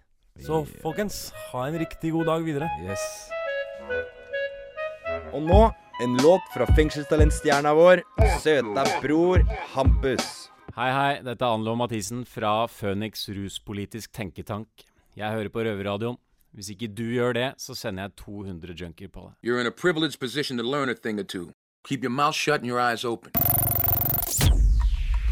Så 0.45 0.65
folkens, 0.83 1.31
ha 1.51 1.67
en 1.67 1.77
riktig 1.79 2.11
god 2.13 2.25
dag 2.29 2.43
videre. 2.45 2.69
Yes. 2.85 3.03
Og 5.33 5.41
nå 5.43 5.61
en 6.03 6.13
låt 6.21 6.45
fra 6.53 6.67
fengselstalentstjerna 6.77 7.73
vår, 7.73 8.03
søta 8.43 8.85
bror 9.01 9.41
Hampus. 9.73 10.27
Hei, 10.77 10.91
hei. 10.93 11.13
Dette 11.25 11.41
er 11.41 11.57
Anlo 11.57 11.73
Mathisen 11.79 12.21
fra 12.29 12.67
Phoenix 12.69 13.25
ruspolitisk 13.33 14.13
tenketank. 14.13 14.69
Jeg 15.17 15.33
hører 15.33 15.49
på 15.49 15.65
Røverradioen. 15.65 16.19
Hvis 16.53 16.69
ikke 16.73 16.87
du 16.93 17.03
gjør 17.11 17.33
det, 17.33 17.47
så 17.61 17.75
sender 17.75 18.07
jeg 18.07 18.15
200 18.21 18.77
junkier 18.77 19.09
på 19.13 19.25
deg. 19.25 19.33
You're 19.43 19.59
in 19.61 19.67
a 19.67 19.73
privileged 19.73 20.19
position 20.19 20.57
to 20.57 20.63
learn 20.63 20.89
a 20.89 20.93
thing 20.93 21.19
or 21.19 21.23
two. 21.25 21.49
Keep 21.85 22.03
your 22.03 22.13
mouth 22.13 22.35
shut 22.35 22.61
and 22.61 22.69
your 22.69 22.79
eyes 22.79 23.05
open. 23.05 23.31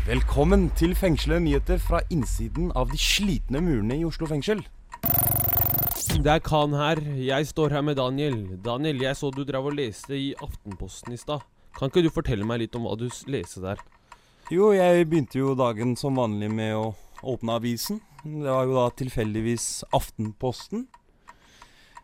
Velkommen 0.05 0.69
til 0.77 0.95
fengselet 0.95 1.41
nyheter 1.41 1.77
fra 1.81 2.01
innsiden 2.13 2.71
av 2.77 2.91
de 2.91 2.97
slitne 2.97 3.61
murene 3.61 3.97
i 3.97 4.05
Oslo 4.05 4.27
fengsel. 4.29 4.61
Det 6.25 6.31
er 6.31 6.41
Khan 6.41 6.73
her. 6.73 6.99
Jeg 7.21 7.45
står 7.51 7.73
her 7.75 7.83
med 7.85 7.99
Daniel. 7.99 8.37
Daniel, 8.63 9.01
jeg 9.03 9.17
så 9.19 9.29
du 9.29 9.43
drev 9.45 9.67
og 9.69 9.75
leste 9.77 10.15
i 10.17 10.31
Aftenposten 10.41 11.13
i 11.13 11.19
stad. 11.21 11.43
Kan 11.75 11.91
ikke 11.91 12.01
du 12.05 12.09
fortelle 12.09 12.47
meg 12.47 12.63
litt 12.63 12.77
om 12.79 12.87
hva 12.87 12.95
du 12.97 13.05
leste 13.29 13.61
der? 13.61 13.81
Jo, 14.49 14.71
jeg 14.73 15.05
begynte 15.09 15.37
jo 15.41 15.51
dagen 15.59 15.93
som 15.99 16.17
vanlig 16.17 16.49
med 16.49 16.71
å 16.77 16.85
åpne 17.25 17.57
avisen. 17.59 17.99
Det 18.23 18.47
var 18.47 18.65
jo 18.65 18.77
da 18.77 18.87
tilfeldigvis 18.97 19.67
Aftenposten. 19.93 20.87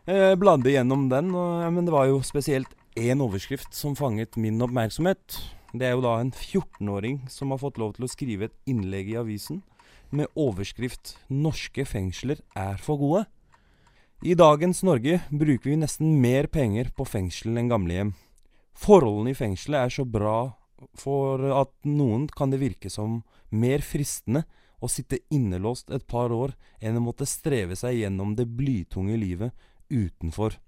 Jeg 0.06 0.38
bladde 0.38 0.70
gjennom 0.70 1.08
den, 1.10 1.34
og, 1.34 1.66
men 1.74 1.88
det 1.88 1.94
var 1.94 2.06
jo 2.10 2.22
spesielt 2.26 2.76
én 2.98 3.22
overskrift 3.22 3.74
som 3.74 3.98
fanget 3.98 4.38
min 4.38 4.62
oppmerksomhet. 4.62 5.40
Det 5.72 5.88
er 5.88 5.96
jo 5.96 6.04
da 6.04 6.18
en 6.20 6.30
14-åring 6.30 7.24
som 7.32 7.50
har 7.50 7.62
fått 7.62 7.80
lov 7.80 7.96
til 7.96 8.06
å 8.06 8.12
skrive 8.12 8.50
et 8.50 8.70
innlegg 8.70 9.14
i 9.14 9.18
avisen 9.18 9.62
med 10.12 10.30
overskrift 10.36 11.16
'Norske 11.28 11.84
fengsler 11.84 12.40
er 12.54 12.76
for 12.76 12.96
gode'. 12.96 13.26
I 14.22 14.34
dagens 14.34 14.82
Norge 14.86 15.20
bruker 15.30 15.70
vi 15.70 15.76
nesten 15.76 16.20
mer 16.20 16.46
penger 16.46 16.92
på 16.94 17.04
fengsel 17.04 17.58
enn 17.58 17.68
gamlehjem. 17.68 18.12
Forholdene 18.78 19.32
i 19.32 19.34
fengselet 19.34 19.80
er 19.80 19.90
så 19.90 20.04
bra 20.04 20.54
for 20.94 21.42
at 21.52 21.72
noen 21.84 22.28
kan 22.28 22.50
det 22.52 22.60
virke 22.62 22.90
som 22.90 23.22
mer 23.50 23.82
fristende 23.82 24.44
å 24.82 24.90
sitte 24.90 25.20
innelåst 25.30 25.90
et 25.94 26.06
par 26.06 26.32
år 26.34 26.54
enn 26.82 26.98
å 26.98 27.04
måtte 27.04 27.28
streve 27.28 27.76
seg 27.78 28.00
gjennom 28.00 28.34
det 28.38 28.48
blytunge 28.50 29.16
livet 29.18 29.52
utenfor. 29.90 30.58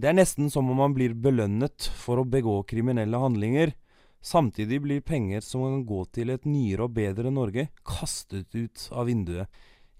Det 0.00 0.08
er 0.08 0.16
nesten 0.16 0.50
som 0.52 0.70
om 0.70 0.78
man 0.80 0.94
blir 0.96 1.14
belønnet 1.14 1.90
for 1.98 2.20
å 2.20 2.28
begå 2.28 2.62
kriminelle 2.68 3.18
handlinger. 3.20 3.74
Samtidig 4.20 4.82
blir 4.84 5.00
penger 5.00 5.40
som 5.40 5.62
kan 5.64 5.84
gå 5.88 6.04
til 6.12 6.30
et 6.34 6.44
nyere 6.44 6.84
og 6.84 6.92
bedre 6.96 7.32
Norge, 7.32 7.70
kastet 7.88 8.52
ut 8.52 8.82
av 8.92 9.08
vinduet. 9.08 9.48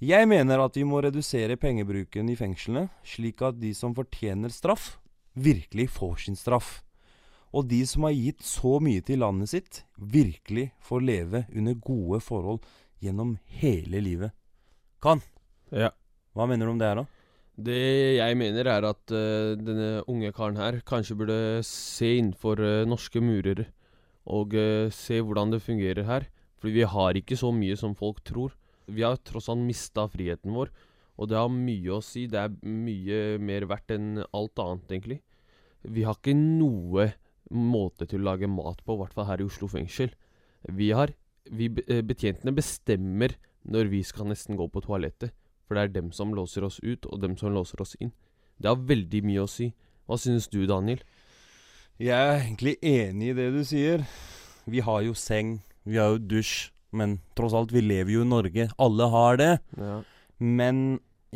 Jeg 0.00 0.28
mener 0.28 0.60
at 0.60 0.76
vi 0.76 0.84
må 0.84 1.00
redusere 1.04 1.56
pengebruken 1.60 2.28
i 2.32 2.36
fengslene, 2.36 2.86
slik 3.04 3.40
at 3.44 3.58
de 3.60 3.72
som 3.76 3.96
fortjener 3.96 4.52
straff, 4.52 4.98
virkelig 5.36 5.88
får 5.96 6.26
sin 6.26 6.36
straff. 6.36 6.82
Og 7.56 7.66
de 7.68 7.80
som 7.88 8.04
har 8.06 8.14
gitt 8.14 8.44
så 8.46 8.76
mye 8.80 9.02
til 9.04 9.20
landet 9.24 9.52
sitt, 9.52 9.82
virkelig 9.96 10.70
får 10.84 11.04
leve 11.04 11.42
under 11.56 11.80
gode 11.80 12.20
forhold 12.24 12.60
gjennom 13.00 13.38
hele 13.60 14.04
livet. 14.04 14.36
Kan, 15.00 15.24
Ja. 15.72 15.90
hva 16.36 16.46
mener 16.46 16.66
du 16.66 16.72
om 16.72 16.78
det 16.78 16.88
her, 16.88 17.00
da? 17.02 17.06
Det 17.60 18.16
jeg 18.16 18.36
mener, 18.36 18.66
er 18.68 18.84
at 18.84 19.12
uh, 19.12 19.56
denne 19.56 20.04
unge 20.08 20.32
karen 20.32 20.56
her 20.56 20.80
kanskje 20.80 21.16
burde 21.16 21.64
se 21.64 22.16
innenfor 22.18 22.60
uh, 22.60 22.88
norske 22.88 23.20
murer 23.20 23.66
og 24.26 24.54
eh, 24.54 24.90
se 24.92 25.20
hvordan 25.20 25.54
det 25.54 25.62
fungerer 25.64 26.04
her. 26.08 26.28
For 26.60 26.72
vi 26.72 26.84
har 26.84 27.16
ikke 27.16 27.38
så 27.40 27.52
mye 27.54 27.76
som 27.78 27.96
folk 27.96 28.20
tror. 28.26 28.52
Vi 28.90 29.04
har 29.06 29.20
tross 29.24 29.48
alt 29.48 29.62
mista 29.64 30.06
friheten 30.10 30.52
vår, 30.52 30.70
og 31.20 31.30
det 31.30 31.38
har 31.38 31.52
mye 31.52 31.96
å 31.96 32.02
si. 32.04 32.26
Det 32.28 32.40
er 32.40 32.54
mye 32.64 33.38
mer 33.40 33.66
verdt 33.70 33.94
enn 33.96 34.22
alt 34.26 34.60
annet, 34.60 34.86
egentlig. 34.90 35.20
Vi 35.82 36.04
har 36.04 36.18
ikke 36.18 36.36
noe 36.36 37.10
måte 37.50 38.06
til 38.06 38.20
å 38.20 38.30
lage 38.32 38.50
mat 38.50 38.82
på, 38.84 38.94
i 38.94 39.00
hvert 39.00 39.16
fall 39.16 39.28
her 39.30 39.42
i 39.42 39.46
Oslo 39.48 39.70
fengsel. 39.70 40.12
Vi 40.68 40.90
har 40.92 41.14
vi, 41.50 41.70
eh, 41.88 42.02
Betjentene 42.02 42.52
bestemmer 42.54 43.34
når 43.64 43.90
vi 43.90 44.02
skal 44.02 44.28
nesten 44.28 44.56
gå 44.56 44.68
på 44.68 44.82
toalettet. 44.84 45.32
For 45.66 45.74
det 45.74 45.82
er 45.82 46.00
dem 46.00 46.10
som 46.12 46.34
låser 46.34 46.64
oss 46.66 46.80
ut, 46.82 47.06
og 47.06 47.20
dem 47.20 47.36
som 47.36 47.54
låser 47.54 47.80
oss 47.80 47.96
inn. 48.00 48.12
Det 48.60 48.68
har 48.68 48.76
veldig 48.76 49.22
mye 49.24 49.44
å 49.44 49.48
si. 49.48 49.72
Hva 50.06 50.18
synes 50.18 50.48
du, 50.50 50.66
Daniel? 50.66 51.00
Jeg 52.00 52.16
er 52.16 52.38
egentlig 52.38 52.78
enig 52.80 53.26
i 53.28 53.36
det 53.36 53.50
du 53.52 53.60
sier. 53.68 54.06
Vi 54.64 54.80
har 54.80 55.02
jo 55.04 55.12
seng, 55.12 55.58
vi 55.84 55.98
har 56.00 56.14
jo 56.14 56.22
dusj, 56.30 56.70
men 56.96 57.18
tross 57.36 57.52
alt, 57.52 57.74
vi 57.76 57.82
lever 57.84 58.14
jo 58.14 58.22
i 58.24 58.30
Norge. 58.30 58.70
Alle 58.80 59.08
har 59.12 59.36
det. 59.36 59.50
Ja. 59.76 59.98
Men 60.40 60.78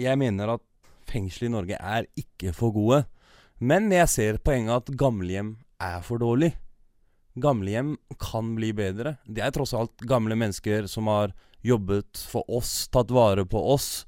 jeg 0.01 0.17
mener 0.23 0.55
at 0.55 0.65
fengsel 1.11 1.51
i 1.51 1.53
Norge 1.53 1.77
er 1.77 2.09
ikke 2.17 2.55
for 2.57 2.73
gode. 2.73 3.03
Men 3.61 3.93
jeg 3.93 4.09
ser 4.09 4.41
poenget 4.41 4.89
at 4.89 4.97
gamlehjem 4.97 5.53
er 5.85 6.01
for 6.07 6.25
dårlig. 6.25 6.55
Gamlehjem 7.37 7.99
kan 8.17 8.55
bli 8.57 8.73
bedre. 8.73 9.19
Det 9.29 9.45
er 9.45 9.53
tross 9.53 9.77
alt 9.77 10.09
gamle 10.09 10.39
mennesker 10.39 10.89
som 10.89 11.13
har 11.13 11.37
jobbet 11.61 12.25
for 12.25 12.49
oss, 12.49 12.89
tatt 12.89 13.13
vare 13.13 13.45
på 13.45 13.61
oss. 13.77 14.07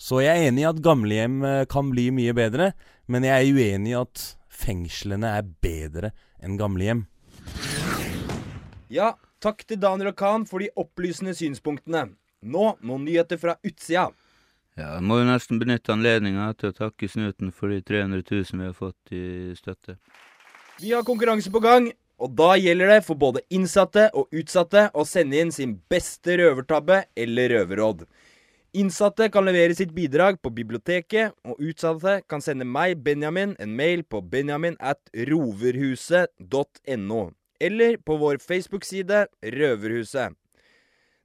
Så 0.00 0.22
jeg 0.24 0.32
er 0.32 0.48
enig 0.48 0.64
i 0.64 0.70
at 0.72 0.80
gamlehjem 0.80 1.38
eh, 1.44 1.62
kan 1.68 1.92
bli 1.92 2.08
mye 2.16 2.32
bedre, 2.32 2.72
men 3.12 3.28
jeg 3.28 3.34
er 3.34 3.56
uenig 3.60 3.92
i 3.92 4.00
at 4.00 4.26
fengslene 4.58 5.30
er 5.38 5.46
bedre 5.62 6.12
enn 6.42 6.58
gamlehjem. 6.60 7.06
Ja, 8.92 9.12
takk 9.44 9.64
til 9.68 9.80
Daniel 9.82 10.12
og 10.12 10.18
Khan 10.18 10.46
for 10.48 10.64
de 10.64 10.70
opplysende 10.80 11.34
synspunktene. 11.36 12.08
Nå 12.42 12.72
noen 12.80 13.04
nyheter 13.06 13.40
fra 13.40 13.58
utsida. 13.66 14.08
Ja, 14.78 14.92
jeg 14.94 15.04
må 15.10 15.18
jo 15.18 15.26
nesten 15.26 15.58
benytte 15.58 15.90
anledninga 15.90 16.52
til 16.58 16.70
å 16.70 16.76
takke 16.76 17.08
Snuten 17.10 17.50
for 17.50 17.72
de 17.74 17.80
300 17.82 18.22
000 18.22 18.60
vi 18.60 18.68
har 18.68 18.76
fått 18.76 19.14
i 19.14 19.24
støtte. 19.58 19.96
Vi 20.78 20.92
har 20.94 21.02
konkurranse 21.02 21.50
på 21.50 21.62
gang, 21.64 21.88
og 22.22 22.36
da 22.38 22.52
gjelder 22.58 22.92
det 22.94 23.00
for 23.06 23.18
både 23.18 23.42
innsatte 23.54 24.06
og 24.14 24.30
utsatte 24.34 24.86
å 24.94 25.02
sende 25.06 25.40
inn 25.42 25.50
sin 25.54 25.74
beste 25.90 26.38
røvertabbe 26.38 27.02
eller 27.18 27.50
røverråd. 27.56 28.06
Innsatte 28.78 29.26
kan 29.28 29.42
levere 29.44 29.74
sitt 29.74 29.90
bidrag 29.90 30.36
på 30.42 30.52
biblioteket, 30.54 31.32
og 31.42 31.58
utsatte 31.58 32.20
kan 32.30 32.42
sende 32.44 32.62
meg, 32.68 33.00
Benjamin, 33.02 33.56
en 33.58 33.72
mail 33.74 34.04
på 34.06 34.20
benjamin 34.22 34.76
at 34.78 35.00
roverhuset.no, 35.26 37.22
eller 37.58 37.96
på 38.06 38.16
vår 38.20 38.38
Facebook-side 38.38 39.24
Røverhuset. 39.42 40.36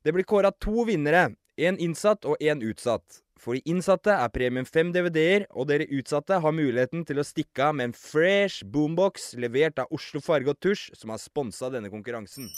Det 0.02 0.14
blir 0.16 0.26
kåra 0.26 0.50
to 0.66 0.88
vinnere, 0.88 1.36
en 1.62 1.78
innsatt 1.78 2.26
og 2.26 2.42
en 2.42 2.64
utsatt. 2.66 3.22
For 3.38 3.54
de 3.54 3.62
innsatte 3.70 4.16
er 4.16 4.34
premien 4.34 4.66
fem 4.66 4.90
DVD-er, 4.96 5.46
og 5.54 5.70
dere 5.70 5.86
utsatte 5.94 6.42
har 6.42 6.58
muligheten 6.58 7.06
til 7.06 7.22
å 7.22 7.28
stikke 7.28 7.70
av 7.70 7.78
med 7.78 7.92
en 7.92 7.96
fresh 8.00 8.66
boombox 8.66 9.36
levert 9.38 9.78
av 9.84 9.94
Oslo 9.94 10.24
Farge 10.26 10.56
og 10.56 10.58
Tusj, 10.64 10.90
som 10.98 11.14
har 11.14 11.22
sponsa 11.22 11.70
denne 11.70 11.94
konkurransen. 11.94 12.50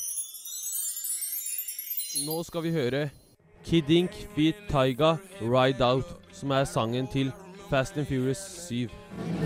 Nå 2.24 2.40
skal 2.48 2.64
vi 2.64 2.72
høre 2.72 3.10
Kid 3.66 3.90
Ink 3.90 4.12
feat 4.36 4.56
Taiga 4.70 5.18
Ride 5.42 5.82
Out, 5.82 6.06
som 6.32 6.52
er 6.54 6.68
sangen 6.70 7.08
til 7.10 7.32
Fast 7.66 7.98
and 7.98 8.06
Furious 8.06 8.38
7. 8.68 8.92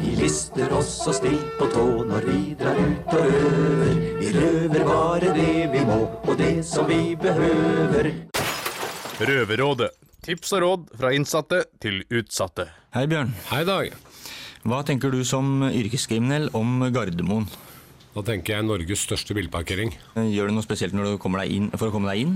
Vi 0.01 0.11
lister 0.19 0.73
oss 0.75 0.91
og 1.07 1.15
stilt 1.15 1.53
på 1.55 1.69
tå 1.71 1.85
når 2.09 2.27
vi 2.27 2.41
drar 2.59 2.75
ut 2.75 3.13
og 3.15 3.29
røver. 3.31 3.93
Vi 4.19 4.33
røver 4.35 4.83
bare 4.89 5.31
det 5.37 5.53
vi 5.71 5.85
må, 5.87 6.01
og 6.27 6.35
det 6.35 6.65
som 6.67 6.89
vi 6.91 7.15
behøver. 7.15 8.11
Røverrådet. 9.23 9.93
Tips 10.27 10.51
og 10.57 10.65
råd 10.65 10.85
fra 10.99 11.13
innsatte 11.15 11.63
til 11.79 12.03
utsatte. 12.11 12.67
Hei, 12.91 13.07
Bjørn. 13.07 13.31
Hei, 13.53 13.63
Dag. 13.63 13.95
Hva 14.67 14.83
tenker 14.83 15.15
du 15.15 15.23
som 15.23 15.63
yrkeskriminell 15.63 16.51
om 16.59 16.83
Gardermoen? 16.91 17.47
Da 18.19 18.33
tenker 18.33 18.57
jeg 18.57 18.65
Norges 18.67 19.03
største 19.05 19.31
bilparkering. 19.37 19.93
Gjør 20.17 20.49
du 20.49 20.55
noe 20.57 20.65
spesielt 20.65 20.95
når 20.95 21.13
du 21.15 21.27
deg 21.39 21.51
inn, 21.55 21.67
for 21.79 21.87
å 21.87 21.93
komme 21.93 22.11
deg 22.11 22.25
inn? 22.25 22.33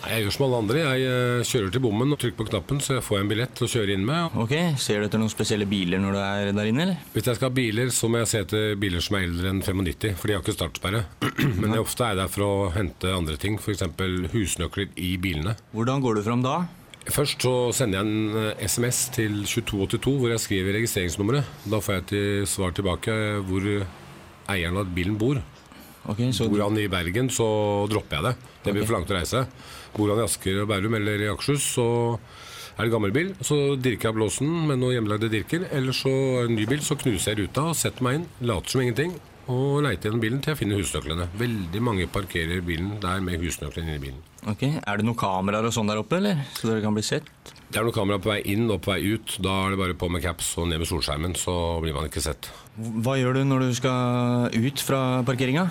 Nei, 0.00 0.12
Jeg 0.14 0.24
gjør 0.24 0.34
som 0.36 0.44
alle 0.46 0.60
andre. 0.62 0.78
Jeg 0.80 1.10
eh, 1.10 1.42
kjører 1.44 1.74
til 1.74 1.82
bommen 1.84 2.14
og 2.14 2.20
trykker 2.22 2.38
på 2.38 2.46
knappen, 2.48 2.80
så 2.80 2.96
jeg 2.96 3.04
får 3.04 3.20
en 3.20 3.28
billett 3.28 3.60
å 3.60 3.68
kjøre 3.68 3.92
inn 3.92 4.06
med. 4.08 4.38
Ok, 4.40 4.54
Ser 4.80 5.02
du 5.02 5.08
etter 5.10 5.20
noen 5.20 5.32
spesielle 5.32 5.66
biler 5.68 6.00
når 6.00 6.16
du 6.16 6.20
er 6.22 6.52
der 6.56 6.70
inne, 6.70 6.86
eller? 6.86 7.02
Hvis 7.12 7.28
jeg 7.28 7.36
skal 7.36 7.50
ha 7.50 7.56
biler, 7.58 7.92
så 7.92 8.08
må 8.08 8.22
jeg 8.22 8.30
se 8.32 8.40
etter 8.46 8.80
biler 8.80 9.04
som 9.04 9.18
er 9.18 9.26
eldre 9.26 9.52
enn 9.52 9.60
95, 9.60 10.16
for 10.16 10.30
de 10.30 10.38
har 10.38 10.46
ikke 10.46 10.56
startsperre. 10.56 11.04
Men 11.60 11.76
jeg 11.76 11.84
ofte 11.84 12.08
er 12.08 12.16
der 12.22 12.32
for 12.32 12.46
å 12.46 12.56
hente 12.72 13.12
andre 13.12 13.36
ting, 13.42 13.60
f.eks. 13.60 13.84
husnøkler 14.32 14.88
i 14.96 15.12
bilene. 15.20 15.58
Hvordan 15.76 16.00
går 16.06 16.16
du 16.16 16.24
fram 16.24 16.46
da? 16.46 16.62
Først 17.12 17.44
så 17.44 17.54
sender 17.76 18.00
jeg 18.00 18.08
en 18.08 18.40
eh, 18.40 18.64
SMS 18.64 19.04
til 19.14 19.44
2282 19.44 20.16
hvor 20.16 20.32
jeg 20.32 20.46
skriver 20.48 20.80
registreringsnummeret. 20.80 21.54
Da 21.68 21.84
får 21.84 22.00
jeg 22.00 22.08
til 22.14 22.50
svar 22.50 22.72
tilbake 22.74 23.20
hvor 23.44 23.68
eieren 24.52 24.80
av 24.80 24.90
bilen 24.96 25.18
bor. 25.20 25.42
Bor 26.06 26.60
han 26.62 26.78
i 26.78 26.86
Bergen, 26.90 27.30
så 27.34 27.46
dropper 27.90 28.18
jeg 28.18 28.26
det. 28.28 28.34
Det 28.62 28.72
blir 28.72 28.82
okay. 28.82 28.88
for 28.88 28.96
langt 28.96 29.10
å 29.10 29.16
reise. 29.16 29.46
Bor 29.96 30.12
han 30.12 30.20
i 30.22 30.26
Asker 30.26 30.60
og 30.62 30.68
Bærum 30.70 30.94
eller 30.98 31.24
i 31.24 31.30
Akershus, 31.32 31.66
så 31.74 31.86
er 32.76 32.84
det 32.84 32.92
gammel 32.92 33.14
bil. 33.14 33.32
Så 33.44 33.74
dirker 33.80 34.10
jeg 34.10 34.18
blåsen 34.18 34.52
med 34.68 34.78
noen 34.82 34.98
hjemmelagde 34.98 35.32
dirker. 35.32 35.66
Eller 35.74 35.96
så 35.96 36.12
er 36.12 36.46
det 36.46 36.52
en 36.52 36.60
ny 36.60 36.68
bil, 36.70 36.84
så 36.84 36.98
knuser 37.00 37.32
jeg 37.32 37.46
ruta 37.46 37.70
og 37.72 37.78
setter 37.78 38.06
meg 38.06 38.20
inn. 38.20 38.28
Later 38.46 38.76
som 38.76 38.84
ingenting. 38.84 39.16
Og 39.46 39.78
leiter 39.84 40.08
gjennom 40.08 40.22
bilen 40.22 40.40
til 40.42 40.52
jeg 40.52 40.60
finner 40.62 40.80
husnøklene. 40.82 41.28
Veldig 41.38 41.82
mange 41.86 42.08
parkerer 42.10 42.64
bilen 42.66 42.96
der 43.02 43.22
med 43.22 43.42
husnøklene 43.42 43.94
inni 43.94 44.02
bilen. 44.08 44.24
Ok, 44.50 44.62
Er 44.82 44.98
det 44.98 45.06
noen 45.06 45.18
kameraer 45.18 45.66
og 45.66 45.74
sånn 45.74 45.90
der 45.90 46.02
oppe, 46.02 46.18
eller? 46.18 46.42
Så 46.54 46.70
dere 46.70 46.82
kan 46.82 46.94
bli 46.94 47.06
sett? 47.06 47.30
Det 47.66 47.80
er 47.80 47.86
noen 47.86 47.96
kamera 47.96 48.22
på 48.22 48.30
vei 48.30 48.38
inn 48.52 48.68
og 48.70 48.78
på 48.84 48.92
vei 48.92 49.16
ut. 49.16 49.36
Da 49.42 49.52
er 49.64 49.74
det 49.74 49.80
bare 49.80 49.98
på 49.98 50.08
med 50.12 50.22
caps 50.24 50.52
og 50.60 50.68
ned 50.70 50.80
med 50.82 50.88
solskjermen, 50.88 51.34
så 51.38 51.52
blir 51.82 51.96
man 51.96 52.06
ikke 52.06 52.22
sett. 52.22 52.48
Hva 52.78 53.16
gjør 53.18 53.40
du 53.40 53.44
når 53.48 53.66
du 53.66 53.76
skal 53.78 54.54
ut 54.54 54.82
fra 54.86 55.02
parkeringa? 55.26 55.66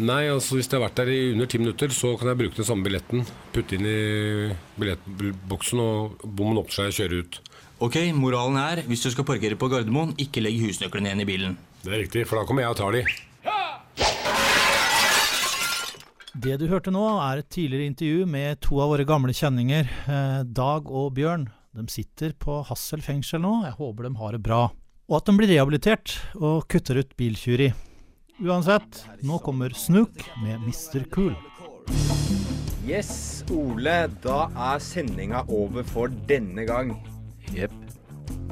Nei, 0.00 0.22
altså 0.32 0.56
hvis 0.56 0.70
jeg 0.70 0.78
har 0.78 0.86
vært 0.86 1.00
der 1.02 1.10
i 1.12 1.20
under 1.34 1.48
ti 1.50 1.60
minutter, 1.60 1.92
så 1.92 2.14
kan 2.16 2.30
jeg 2.30 2.40
bruke 2.40 2.56
den 2.56 2.68
samme 2.68 2.86
billetten. 2.86 3.26
Putte 3.52 3.76
inn 3.76 3.84
i 3.84 3.98
billettboksen, 4.80 5.82
og 5.84 6.22
bommen 6.24 6.62
åpner 6.62 6.78
seg 6.78 6.92
og 6.92 6.96
kjøre 6.96 7.20
ut. 7.20 7.40
Ok, 7.84 7.96
moralen 8.16 8.56
er, 8.60 8.84
hvis 8.88 9.04
du 9.04 9.10
skal 9.12 9.28
parkere 9.28 9.58
på 9.60 9.68
Gardermoen, 9.72 10.14
ikke 10.20 10.40
legg 10.44 10.56
husnøklene 10.62 11.10
igjen 11.10 11.24
i 11.24 11.28
bilen. 11.28 11.58
Det 11.84 11.92
er 11.92 12.02
riktig, 12.06 12.24
for 12.28 12.40
da 12.40 12.48
kommer 12.48 12.64
jeg 12.64 12.72
og 12.72 12.80
tar 12.80 12.96
de. 12.96 13.04
Det 16.30 16.60
du 16.60 16.68
hørte 16.70 16.92
nå, 16.94 17.02
er 17.18 17.40
et 17.40 17.48
tidligere 17.50 17.88
intervju 17.90 18.26
med 18.30 18.60
to 18.62 18.76
av 18.78 18.92
våre 18.92 19.02
gamle 19.02 19.32
kjenninger, 19.34 19.88
eh, 20.06 20.42
Dag 20.46 20.86
og 20.86 21.16
Bjørn. 21.16 21.48
De 21.74 21.82
sitter 21.90 22.36
på 22.38 22.60
Hassel 22.68 23.02
fengsel 23.02 23.42
nå, 23.42 23.64
jeg 23.66 23.74
håper 23.74 24.06
de 24.06 24.14
har 24.14 24.36
det 24.36 24.42
bra. 24.46 24.68
Og 25.10 25.16
at 25.18 25.26
de 25.26 25.34
blir 25.34 25.50
rehabilitert 25.50 26.14
og 26.38 26.68
kutter 26.70 27.02
ut 27.02 27.16
biltyveri. 27.18 27.72
Uansett, 28.46 29.02
nå 29.26 29.40
kommer 29.42 29.74
Snook 29.74 30.22
med 30.44 30.62
Mr. 30.62 31.02
Cool. 31.10 31.34
Yes, 32.86 33.42
Ole, 33.50 34.06
da 34.22 34.46
er 34.70 34.78
sendinga 34.78 35.42
over 35.50 35.82
for 35.82 36.14
denne 36.30 36.62
gang. 36.62 36.94
Jepp. 37.50 37.74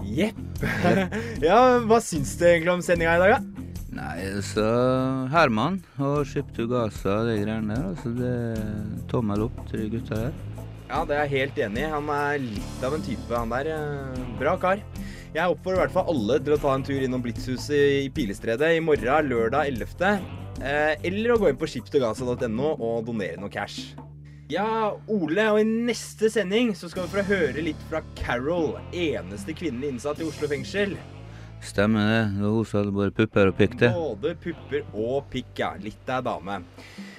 Jepp. 0.03 0.67
ja, 1.47 1.63
hva 1.87 2.03
syns 2.03 2.35
du 2.43 2.49
egentlig 2.51 2.75
om 2.75 2.83
sendinga 2.83 3.15
i 3.15 3.23
dag, 3.23 3.39
da? 3.39 3.58
Nei, 3.99 4.29
så 4.47 4.65
Herman 5.33 5.81
og 5.99 6.21
Ship 6.29 6.47
to 6.55 6.69
Gaza 6.71 7.17
og 7.25 7.31
de 7.33 7.39
greiene 7.41 7.75
der, 7.75 7.89
altså 7.91 8.13
det 8.15 9.07
Tommel 9.11 9.43
opp 9.49 9.59
til 9.71 9.83
de 9.85 9.89
gutta 9.97 10.21
her. 10.21 10.37
Ja, 10.89 11.03
det 11.05 11.17
er 11.17 11.25
jeg 11.27 11.33
helt 11.35 11.59
enig 11.67 11.83
i. 11.83 11.89
Han 11.93 12.07
er 12.15 12.39
litt 12.41 12.85
av 12.87 12.95
en 12.97 13.03
type, 13.05 13.29
han 13.35 13.51
der. 13.53 13.69
eh, 13.75 14.21
Bra 14.39 14.55
kar. 14.61 14.81
Jeg 15.35 15.45
oppfordrer 15.53 15.81
i 15.81 15.83
hvert 15.83 15.97
fall 15.99 16.13
alle 16.15 16.39
til 16.41 16.55
å 16.55 16.61
ta 16.63 16.73
en 16.79 16.87
tur 16.87 17.03
innom 17.05 17.21
Blitzhuset 17.25 18.05
i 18.07 18.09
Pilestredet 18.15 18.71
i 18.79 18.81
morgen, 18.81 19.29
lørdag 19.29 19.69
11. 19.75 20.23
Eh, 20.63 20.95
eller 21.11 21.35
å 21.35 21.41
gå 21.43 21.51
inn 21.51 21.59
på 21.61 21.69
skiptogaza.no 21.69 22.71
og 22.79 23.03
donere 23.11 23.37
noe 23.43 23.53
cash. 23.53 23.93
Ja, 24.49 24.95
Ole, 25.13 25.45
og 25.53 25.61
i 25.61 25.67
neste 25.69 26.31
sending 26.33 26.71
så 26.79 26.89
skal 26.89 27.05
vi 27.05 27.19
få 27.19 27.27
høre 27.35 27.67
litt 27.67 27.83
fra 27.91 28.01
Carol, 28.17 28.79
eneste 28.97 29.53
kvinnen 29.53 29.85
innsatt 29.91 30.23
i 30.23 30.29
Oslo 30.31 30.49
fengsel. 30.49 30.97
Stemmer 31.65 32.07
det. 32.07 32.23
Det 32.37 32.43
var 32.45 32.57
hun 32.57 32.67
som 32.69 32.81
hadde 32.81 32.95
både 32.95 33.15
pupper 33.17 33.51
og 33.51 33.57
pikk, 33.59 33.77
det. 33.81 33.93
Både 33.97 34.35
pupper 34.43 34.89
og 34.95 35.29
pikk, 35.33 35.53
ja. 35.59 35.73
Litt 35.83 36.11
av 36.13 36.25
dame. 36.27 36.61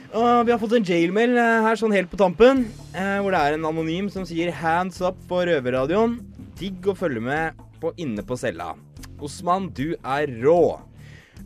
Uh, 0.09 0.41
vi 0.41 0.51
har 0.51 0.57
fått 0.57 0.73
en 0.73 0.85
jailmail 0.87 1.35
uh, 1.37 1.61
her 1.67 1.77
sånn 1.77 1.93
helt 1.93 2.09
på 2.09 2.17
tampen, 2.17 2.63
uh, 2.95 3.19
hvor 3.21 3.35
det 3.35 3.41
er 3.45 3.57
en 3.57 3.67
anonym 3.69 4.07
som 4.09 4.25
sier 4.25 4.49
'hands 4.49 5.03
up' 5.05 5.19
for 5.29 5.45
Røverradioen. 5.45 6.17
Digg 6.57 6.87
å 6.89 6.97
følge 6.97 7.21
med 7.21 7.59
på 7.79 7.93
Inne 8.01 8.25
på 8.25 8.37
cella. 8.39 8.73
Osman, 9.21 9.69
du 9.69 9.93
er 10.01 10.31
rå. 10.41 10.79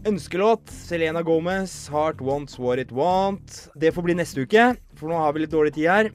Ønskelåt 0.08 0.72
Selena 0.72 1.22
Gomez, 1.22 1.90
'Heart 1.90 2.22
Wants 2.22 2.58
What 2.60 2.80
It 2.80 2.92
Want'. 2.92 3.68
Det 3.76 3.94
får 3.94 4.04
bli 4.04 4.16
neste 4.16 4.48
uke, 4.48 4.78
for 4.96 5.10
nå 5.10 5.20
har 5.20 5.34
vi 5.34 5.44
litt 5.44 5.52
dårlig 5.52 5.76
tid 5.76 5.90
her. 5.90 6.12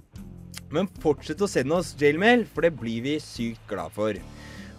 Men 0.70 0.88
fortsett 1.00 1.40
å 1.40 1.48
sende 1.48 1.76
oss 1.76 1.94
jailmail, 2.00 2.46
for 2.46 2.62
det 2.62 2.76
blir 2.76 3.02
vi 3.02 3.18
sykt 3.20 3.60
glad 3.68 3.92
for. 3.92 4.16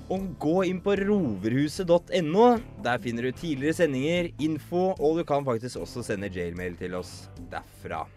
Og 0.10 0.24
gå 0.42 0.56
inn 0.66 0.80
på 0.82 0.96
roverhuset.no. 0.98 2.46
Der 2.82 3.02
finner 3.04 3.28
du 3.28 3.32
tidligere 3.38 3.78
sendinger, 3.78 4.32
info, 4.42 4.96
og 4.98 5.20
du 5.20 5.24
kan 5.28 5.46
faktisk 5.46 5.84
også 5.84 6.02
sende 6.08 6.32
jailmail 6.34 6.78
til 6.80 6.98
oss 6.98 7.28
derfra. 7.52 8.08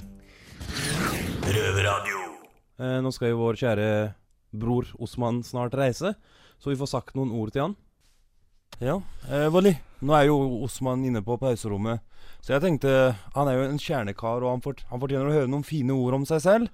Eh, 2.81 2.99
nå 3.05 3.13
skal 3.13 3.33
jo 3.35 3.43
vår 3.43 3.61
kjære 3.61 3.89
bror 4.57 4.89
Osman 5.05 5.43
snart 5.45 5.77
reise, 5.77 6.15
så 6.57 6.73
vi 6.73 6.79
får 6.81 6.91
sagt 6.95 7.17
noen 7.19 7.33
ord 7.37 7.53
til 7.53 7.67
han. 7.67 7.77
Ja, 8.81 8.97
eh, 9.29 9.51
Wally, 9.53 9.75
nå 10.01 10.17
er 10.17 10.31
jo 10.31 10.39
Osman 10.65 11.05
inne 11.05 11.21
på 11.25 11.37
pauserommet, 11.39 12.01
så 12.43 12.57
jeg 12.57 12.63
tenkte 12.65 13.15
Han 13.35 13.49
er 13.49 13.59
jo 13.59 13.69
en 13.69 13.79
kjernekar, 13.79 14.43
og 14.43 14.51
han, 14.51 14.65
fort, 14.65 14.81
han 14.89 15.03
fortjener 15.03 15.29
å 15.29 15.37
høre 15.37 15.51
noen 15.51 15.67
fine 15.67 15.93
ord 15.93 16.17
om 16.17 16.25
seg 16.27 16.41
selv. 16.43 16.73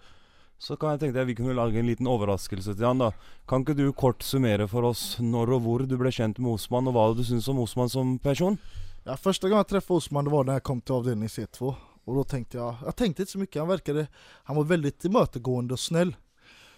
Så 0.58 0.74
kan 0.76 0.96
jeg 0.96 1.04
tenke 1.04 1.14
deg 1.20 1.28
vi 1.28 1.36
kunne 1.38 1.54
lage 1.54 1.78
en 1.78 1.86
liten 1.86 2.08
overraskelse 2.10 2.74
til 2.74 2.86
han 2.86 2.98
da. 2.98 3.12
Kan 3.48 3.62
ikke 3.62 3.76
du 3.78 3.92
kort 3.94 4.24
summere 4.26 4.66
for 4.70 4.88
oss 4.88 5.20
når 5.22 5.54
og 5.54 5.62
hvor 5.64 5.84
du 5.86 5.94
ble 6.00 6.10
kjent 6.10 6.40
med 6.42 6.56
Osman, 6.56 6.90
og 6.90 6.96
hva 6.96 7.04
du 7.14 7.22
syns 7.26 7.46
om 7.52 7.62
Osman 7.62 7.92
som 7.92 8.16
person? 8.18 8.58
Ja, 9.06 9.14
første 9.14 9.48
gang 9.48 9.62
jeg 9.62 9.70
traff 9.70 9.92
Osman 9.94 10.26
det 10.26 10.34
var 10.34 10.48
da 10.48 10.58
jeg 10.58 10.66
kom 10.66 10.82
til 10.82 10.98
avdelning 10.98 11.30
C2. 11.30 11.70
Og 12.08 12.16
da 12.16 12.24
tenkte 12.24 12.58
jeg 12.58 12.86
Jeg 12.86 12.96
tenkte 12.96 13.22
ikke 13.22 13.32
så 13.32 13.38
mye. 13.38 13.60
han 13.60 13.68
verkade, 13.68 14.08
han 14.44 14.56
var 14.56 14.64
veldig 14.64 14.92
tillmötesgående 14.98 15.72
og 15.72 15.78
snäll. 15.78 16.16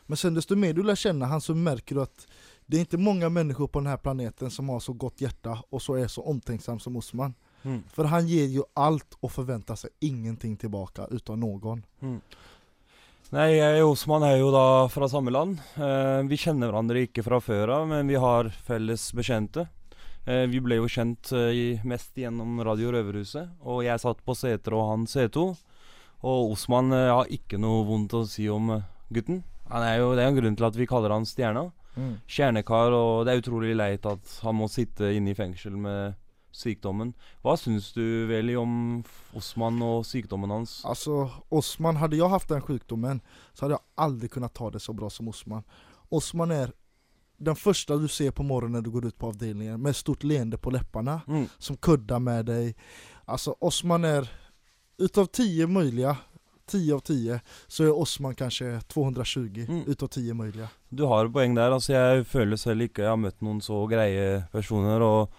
Men 0.06 0.16
sen 0.16 0.34
desto 0.34 0.56
mer 0.56 0.72
du 0.72 0.82
lär 0.82 0.96
kjenne 0.96 1.26
han 1.26 1.40
så 1.40 1.54
merker 1.54 1.94
du 1.94 2.02
at 2.02 2.26
det 2.66 2.78
er 2.78 2.84
ikke 2.86 2.98
mange 2.98 3.28
mennesker 3.30 3.66
på 3.66 3.80
denne 3.80 3.96
planeten 3.98 4.50
som 4.50 4.68
har 4.68 4.80
så 4.80 4.92
godt 4.92 5.20
hjerte 5.22 5.54
og 5.70 5.82
så 5.82 5.96
er 5.98 6.08
så 6.08 6.22
omtenksom 6.22 6.80
som 6.80 6.96
Osman. 6.96 7.34
Mm. 7.62 7.82
For 7.92 8.04
han 8.04 8.26
gir 8.26 8.46
jo 8.46 8.64
alt 8.74 9.14
og 9.20 9.30
forventer 9.30 9.74
seg 9.76 9.90
ingenting 10.00 10.56
tilbake 10.56 11.06
uten 11.10 11.40
noen. 11.40 11.84
Mm. 12.00 12.20
Nei, 13.30 13.52
jeg 13.54 13.84
og 13.84 13.92
Osman 13.92 14.24
er 14.26 14.40
jo 14.40 14.48
da 14.50 14.88
fra 14.90 15.06
samme 15.06 15.30
land. 15.30 15.60
Eh, 15.78 16.22
vi 16.26 16.38
kjenner 16.40 16.66
hverandre 16.66 17.04
ikke 17.06 17.22
fra 17.22 17.38
før 17.38 17.70
av, 17.76 17.84
men 17.86 18.08
vi 18.10 18.16
har 18.18 18.48
felles 18.66 19.04
bekjente. 19.14 19.68
Eh, 20.26 20.48
vi 20.50 20.58
ble 20.58 20.80
jo 20.80 20.88
kjent 20.90 21.30
eh, 21.38 21.78
mest 21.86 22.18
gjennom 22.18 22.58
Radio 22.66 22.90
Røverhuset, 22.90 23.52
og 23.62 23.84
jeg 23.86 24.02
satt 24.02 24.24
på 24.26 24.34
seter 24.34 24.74
og 24.74 24.88
han 24.88 25.06
C2. 25.06 25.44
Og 26.26 26.56
Osman 26.56 26.90
eh, 26.90 27.06
har 27.06 27.30
ikke 27.30 27.60
noe 27.62 27.84
vondt 27.86 28.18
å 28.18 28.24
si 28.26 28.48
om 28.50 28.74
eh, 28.74 28.88
gutten. 29.14 29.44
Han 29.70 29.86
er 29.86 30.00
jo, 30.00 30.10
det 30.18 30.24
er 30.24 30.26
jo 30.26 30.34
en 30.34 30.40
grunn 30.40 30.58
til 30.58 30.66
at 30.66 30.80
vi 30.82 30.90
kaller 30.90 31.14
han 31.14 31.28
Stjerna. 31.28 31.68
Mm. 31.94 32.12
Kjernekar, 32.26 32.98
og 32.98 33.28
det 33.28 33.36
er 33.36 33.44
utrolig 33.44 33.76
leit 33.78 34.10
at 34.10 34.34
han 34.42 34.58
må 34.58 34.66
sitte 34.74 35.14
inne 35.14 35.30
i 35.30 35.38
fengsel 35.38 35.78
med 35.78 36.18
sykdommen. 36.60 37.14
Hva 37.42 37.56
syns 37.58 37.92
du 37.96 38.26
Veli 38.28 38.54
om 38.60 39.02
Osman 39.36 39.80
og 39.82 40.04
sykdommen 40.08 40.50
hans? 40.52 40.80
Altså, 40.84 41.30
Osman, 41.50 41.96
hadde 41.96 42.16
jeg 42.20 42.28
hatt 42.32 42.48
den 42.48 42.62
sykdommen, 42.66 43.20
så 43.54 43.64
hadde 43.66 43.78
jeg 43.78 43.86
aldri 44.06 44.28
kunnet 44.28 44.54
ta 44.54 44.70
det 44.70 44.82
så 44.84 44.94
bra 44.96 45.08
som 45.10 45.28
Osman. 45.32 45.64
Osman 46.10 46.50
er 46.52 46.72
den 47.40 47.56
første 47.56 47.96
du 48.00 48.08
ser 48.12 48.30
på 48.36 48.44
morgenen 48.44 48.76
når 48.78 48.82
du 48.84 48.90
går 48.92 49.06
ut 49.08 49.18
på 49.18 49.30
avdelningen 49.32 49.80
med 49.80 49.96
stort 49.96 50.24
leende 50.28 50.58
på 50.60 50.70
leppene, 50.74 51.22
Mm. 51.26 51.46
som 51.58 51.76
kødder 51.76 52.20
med 52.20 52.46
deg. 52.46 52.74
Altså, 53.26 53.54
Osman 53.60 54.04
är, 54.04 54.28
utav 54.98 55.26
10 55.26 55.66
mulige 55.66 56.16
10 56.70 56.92
av 56.92 57.00
10, 57.00 57.40
så 57.68 57.84
er 57.84 57.96
Osman 57.98 58.34
kanskje 58.34 58.80
220 58.88 59.66
Mm. 59.68 59.84
utav 59.88 60.08
10 60.08 60.32
mulige. 60.34 60.68
Du 60.94 61.06
har 61.06 61.28
poeng 61.28 61.54
der. 61.54 61.70
Altså, 61.72 61.92
jeg 61.92 62.26
føler 62.26 62.56
selv 62.56 62.80
ikke 62.82 63.02
jeg 63.02 63.08
har 63.08 63.16
møtt 63.16 63.40
noen 63.42 63.60
så 63.60 63.88
greie 63.88 64.44
personer. 64.52 65.00
Og 65.02 65.30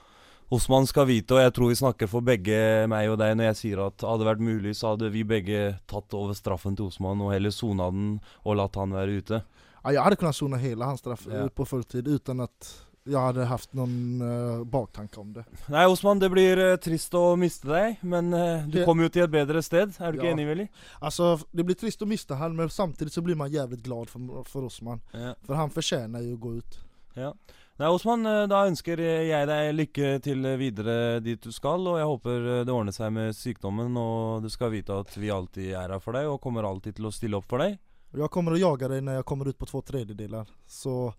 Osman 0.51 0.83
skal 0.89 1.07
vite, 1.07 1.37
og 1.37 1.45
jeg 1.45 1.53
tror 1.55 1.71
vi 1.71 1.79
snakker 1.79 2.09
for 2.11 2.27
begge 2.27 2.59
meg 2.91 3.07
og 3.07 3.17
deg 3.21 3.37
når 3.39 3.51
jeg 3.51 3.59
sier 3.61 3.85
at 3.85 4.03
hadde 4.03 4.19
det 4.19 4.27
vært 4.27 4.43
mulig, 4.43 4.73
så 4.75 4.93
hadde 4.93 5.11
vi 5.13 5.23
begge 5.23 5.61
tatt 5.87 6.11
over 6.17 6.35
straffen 6.35 6.75
til 6.75 6.89
Osman 6.91 7.23
og 7.23 7.31
heller 7.31 7.53
sona 7.55 7.87
den 7.93 8.17
og 8.43 8.57
latt 8.59 8.75
han 8.75 8.91
være 8.95 9.21
ute. 9.21 9.39
Ja, 9.81 9.93
jeg 9.95 10.03
hadde 10.05 10.19
kunnet 10.19 10.37
sone 10.37 10.59
hele 10.61 10.87
hans 10.89 10.99
straff 10.99 11.23
Ja. 11.31 11.47
på 11.47 11.65
fulltid 11.65 12.09
uten 12.11 12.43
at 12.43 12.73
jeg 13.01 13.17
hadde 13.17 13.47
haft 13.49 13.71
noen 13.73 14.21
uh, 14.21 14.61
baktanke 14.67 15.17
om 15.17 15.31
det. 15.33 15.41
Nei, 15.73 15.87
Osman, 15.89 16.19
det 16.21 16.29
blir 16.29 16.59
uh, 16.61 16.75
trist 16.77 17.15
å 17.17 17.31
miste 17.39 17.65
deg, 17.71 18.03
men 18.05 18.29
uh, 18.35 18.67
du 18.69 18.83
kommer 18.85 19.07
jo 19.07 19.13
til 19.15 19.25
et 19.25 19.33
bedre 19.33 19.63
sted. 19.65 19.95
Er 19.97 20.13
du 20.13 20.19
ikke 20.19 20.35
enig, 20.35 20.45
Veli? 20.51 20.67
Altså, 21.01 21.31
det 21.49 21.65
blir 21.65 21.79
trist 21.79 22.03
å 22.05 22.09
miste 22.09 22.37
han 22.37 22.53
men 22.59 22.69
samtidig 22.69 23.15
så 23.15 23.23
blir 23.25 23.39
man 23.39 23.49
jævlig 23.49 23.81
glad 23.87 24.11
for, 24.11 24.43
for 24.51 24.69
Osman. 24.69 25.01
Ja. 25.15 25.33
For 25.47 25.57
han 25.57 25.73
fortjener 25.73 26.27
jo 26.27 26.35
å 26.37 26.43
gå 26.43 26.53
ut. 26.59 26.79
Ja. 27.17 27.33
Nei, 27.81 27.89
Osman, 27.89 28.25
eh, 28.25 28.43
da 28.45 28.59
ønsker 28.69 28.99
jeg 29.01 29.45
deg 29.49 29.71
lykke 29.73 30.09
til 30.21 30.45
videre 30.59 31.17
dit 31.25 31.41
du 31.41 31.49
skal, 31.49 31.81
og 31.89 31.95
jeg 31.97 32.09
håper 32.11 32.43
eh, 32.45 32.59
det 32.67 32.73
ordner 32.75 32.93
seg 32.93 33.09
med 33.15 33.33
sykdommen, 33.33 33.95
og 33.97 34.43
du 34.43 34.51
skal 34.53 34.69
vite 34.69 34.99
at 35.01 35.15
vi 35.17 35.31
alltid 35.33 35.71
er 35.71 35.89
her 35.95 36.03
for 36.03 36.13
deg, 36.13 36.27
og 36.29 36.37
kommer 36.43 36.67
alltid 36.69 36.99
til 36.99 37.07
å 37.09 37.11
stille 37.15 37.39
opp 37.39 37.47
for 37.49 37.63
deg. 37.63 37.79
Jeg 38.13 38.29
kommer 38.29 38.53
å 38.53 38.59
jage 38.61 38.85
deg 38.91 39.01
når 39.07 39.17
jeg 39.17 39.25
kommer 39.31 39.49
ut 39.49 39.57
på 39.57 39.69
to 39.71 39.81
tredjedeler, 39.87 40.51
Så 40.69 41.15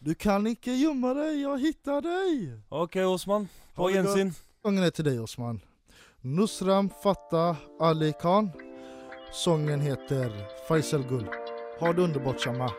du 0.00 0.14
kan 0.14 0.46
ikke 0.48 0.72
gjemme 0.78 1.12
deg, 1.18 1.42
jeg 1.42 1.60
hittar 1.66 2.00
deg! 2.06 2.54
Ok, 2.70 2.96
Osman. 3.04 3.44
På 3.76 3.90
gjensyn. 3.92 4.32
Sangen 4.64 4.86
er 4.88 4.94
til 4.96 5.10
deg, 5.10 5.18
Osman. 5.20 5.60
Nusram 6.24 6.88
Fatta 7.02 7.50
Ali 7.84 8.14
Khan. 8.16 8.48
Sangen 9.28 9.84
heter 9.84 10.32
Faisal 10.70 11.04
Gul. 11.04 11.28
Ha 11.82 11.92
det 11.92 12.08
underbart 12.08 12.40
Shama. 12.40 12.72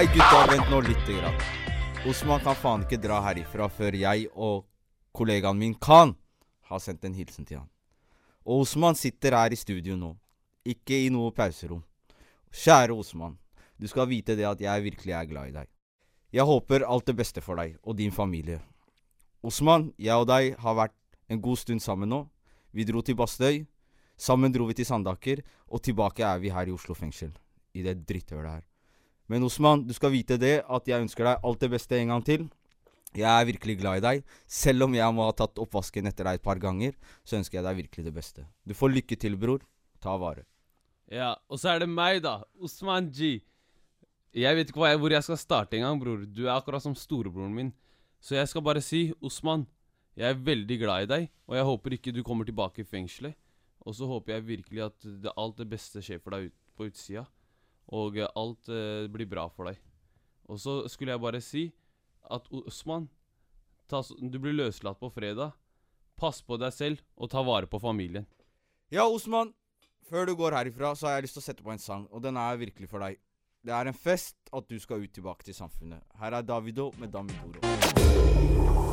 Nei, 0.00 0.06
gutta, 0.14 0.46
vent 0.48 0.70
nå 0.72 0.78
lite 0.80 1.12
grann. 1.12 1.34
Osman 2.08 2.40
kan 2.40 2.54
faen 2.56 2.84
ikke 2.86 2.96
dra 2.96 3.18
herifra 3.20 3.66
før 3.68 3.98
jeg 4.00 4.30
og 4.32 4.62
kollegaen 5.12 5.58
min 5.60 5.74
kan 5.76 6.14
ha 6.70 6.78
sendt 6.80 7.04
en 7.04 7.18
hilsen 7.18 7.44
til 7.44 7.58
han. 7.58 7.66
Og 8.48 8.62
Osman 8.62 8.96
sitter 8.96 9.36
her 9.36 9.52
i 9.52 9.58
studio 9.60 9.98
nå, 10.00 10.14
ikke 10.64 11.02
i 11.04 11.10
noe 11.12 11.34
pauserom. 11.36 11.82
Kjære 12.48 12.96
Osman, 12.96 13.34
du 13.76 13.84
skal 13.92 14.08
vite 14.08 14.38
det 14.40 14.48
at 14.48 14.64
jeg 14.64 14.86
virkelig 14.86 15.18
er 15.18 15.28
glad 15.34 15.52
i 15.52 15.54
deg. 15.58 15.68
Jeg 16.32 16.48
håper 16.48 16.88
alt 16.88 17.12
det 17.12 17.18
beste 17.20 17.44
for 17.44 17.60
deg 17.60 17.76
og 17.84 18.00
din 18.00 18.16
familie. 18.22 18.62
Osman, 19.44 19.90
jeg 20.00 20.16
og 20.16 20.30
deg 20.32 20.56
har 20.64 20.80
vært 20.80 20.96
en 21.28 21.44
god 21.44 21.60
stund 21.60 21.84
sammen 21.84 22.08
nå. 22.08 22.22
Vi 22.72 22.88
dro 22.88 23.04
til 23.04 23.20
Bastøy. 23.20 23.66
Sammen 24.16 24.56
dro 24.56 24.64
vi 24.64 24.80
til 24.80 24.88
Sandaker, 24.88 25.44
og 25.68 25.84
tilbake 25.84 26.24
er 26.24 26.40
vi 26.40 26.56
her 26.56 26.72
i 26.72 26.76
Oslo 26.80 26.96
fengsel. 26.96 27.36
I 27.76 27.84
det 27.84 27.98
dritthølet 28.08 28.48
her. 28.48 28.69
Men 29.30 29.46
Osman, 29.46 29.84
du 29.86 29.94
skal 29.94 30.10
vite 30.10 30.34
det 30.42 30.56
at 30.66 30.88
jeg 30.90 31.04
ønsker 31.04 31.28
deg 31.28 31.44
alt 31.46 31.60
det 31.62 31.70
beste 31.70 31.94
en 32.00 32.10
gang 32.10 32.24
til. 32.26 32.48
Jeg 33.14 33.30
er 33.30 33.46
virkelig 33.46 33.76
glad 33.78 34.00
i 34.00 34.02
deg. 34.02 34.24
Selv 34.50 34.88
om 34.88 34.94
jeg 34.94 35.14
må 35.14 35.28
ha 35.28 35.34
tatt 35.38 35.58
oppvasken 35.62 36.10
etter 36.10 36.26
deg 36.26 36.40
et 36.40 36.46
par 36.46 36.58
ganger, 36.62 36.96
så 37.22 37.38
ønsker 37.38 37.60
jeg 37.60 37.66
deg 37.68 37.78
virkelig 37.84 38.06
det 38.08 38.14
beste. 38.16 38.46
Du 38.66 38.74
får 38.74 38.90
lykke 38.96 39.18
til, 39.22 39.38
bror. 39.38 39.62
Ta 40.02 40.16
vare. 40.18 40.42
Ja, 41.10 41.36
og 41.50 41.62
så 41.62 41.72
er 41.72 41.84
det 41.84 41.90
meg, 41.90 42.24
da. 42.26 42.40
Osman 42.58 43.10
G. 43.14 43.38
Jeg 44.34 44.58
vet 44.58 44.70
ikke 44.70 44.86
jeg, 44.86 44.98
hvor 45.02 45.14
jeg 45.14 45.26
skal 45.26 45.38
starte 45.38 45.78
engang, 45.78 46.02
bror. 46.02 46.26
Du 46.26 46.44
er 46.48 46.54
akkurat 46.56 46.82
som 46.82 46.98
storebroren 46.98 47.54
min. 47.54 47.72
Så 48.22 48.34
jeg 48.34 48.50
skal 48.50 48.66
bare 48.66 48.82
si, 48.82 49.12
Osman, 49.22 49.66
jeg 50.18 50.30
er 50.30 50.42
veldig 50.46 50.78
glad 50.82 51.06
i 51.06 51.10
deg, 51.10 51.30
og 51.46 51.56
jeg 51.56 51.70
håper 51.70 51.96
ikke 51.96 52.14
du 52.14 52.22
kommer 52.26 52.46
tilbake 52.46 52.82
i 52.82 52.86
fengselet. 52.86 53.38
Og 53.86 53.94
så 53.96 54.06
håper 54.10 54.36
jeg 54.36 54.46
virkelig 54.46 54.88
at 54.90 55.06
det, 55.06 55.32
alt 55.38 55.58
det 55.58 55.70
beste 55.70 56.02
skjer 56.04 56.18
for 56.18 56.34
deg 56.34 56.50
ut, 56.50 56.56
på 56.76 56.90
utsida, 56.90 57.24
og 57.96 58.18
eh, 58.18 58.30
alt 58.38 58.70
eh, 58.70 59.06
blir 59.12 59.28
bra 59.30 59.46
for 59.52 59.70
deg. 59.70 59.80
Og 60.50 60.58
så 60.60 60.80
skulle 60.90 61.14
jeg 61.14 61.22
bare 61.22 61.40
si 61.44 61.64
at 62.30 62.46
Osman, 62.54 63.08
ta, 63.90 64.02
du 64.02 64.38
blir 64.38 64.56
løslatt 64.56 65.00
på 65.00 65.10
fredag. 65.14 65.54
Pass 66.20 66.42
på 66.44 66.58
deg 66.60 66.74
selv, 66.76 67.02
og 67.16 67.30
ta 67.32 67.42
vare 67.46 67.70
på 67.70 67.80
familien. 67.80 68.26
Ja, 68.92 69.06
Osman. 69.06 69.54
Før 70.10 70.26
du 70.26 70.34
går 70.34 70.56
herifra, 70.56 70.94
så 70.98 71.06
har 71.06 71.18
jeg 71.18 71.28
lyst 71.28 71.36
til 71.38 71.42
å 71.42 71.46
sette 71.46 71.64
på 71.64 71.70
en 71.70 71.82
sang, 71.82 72.06
og 72.10 72.22
den 72.24 72.38
er 72.40 72.58
virkelig 72.58 72.90
for 72.90 73.02
deg. 73.04 73.20
Det 73.62 73.74
er 73.76 73.90
en 73.90 73.96
fest 73.96 74.50
at 74.56 74.66
du 74.66 74.78
skal 74.80 75.04
ut 75.04 75.12
tilbake 75.14 75.46
til 75.46 75.54
samfunnet. 75.54 76.02
Her 76.18 76.40
er 76.40 76.48
Davido 76.48 76.90
med 76.98 77.12
Damidoro. 77.14 78.19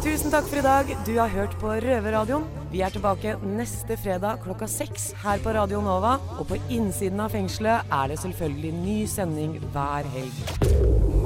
Tusen 0.04 0.32
takk 0.32 0.48
for 0.48 0.60
i 0.60 0.66
dag. 0.66 0.92
Du 1.08 1.14
har 1.18 1.32
hørt 1.34 1.56
på 1.62 1.74
Røverradioen. 1.84 2.46
Vi 2.72 2.82
er 2.86 2.94
tilbake 2.94 3.36
neste 3.44 3.98
fredag 4.00 4.42
klokka 4.44 4.68
seks 4.72 5.10
her 5.24 5.42
på 5.44 5.54
Radio 5.58 5.82
Nova. 5.84 6.18
Og 6.38 6.48
på 6.52 6.60
innsiden 6.70 7.22
av 7.24 7.34
fengselet 7.36 7.94
er 8.00 8.12
det 8.14 8.22
selvfølgelig 8.24 8.74
ny 8.82 8.98
sending 9.12 9.58
hver 9.74 10.10
helg. 10.16 11.17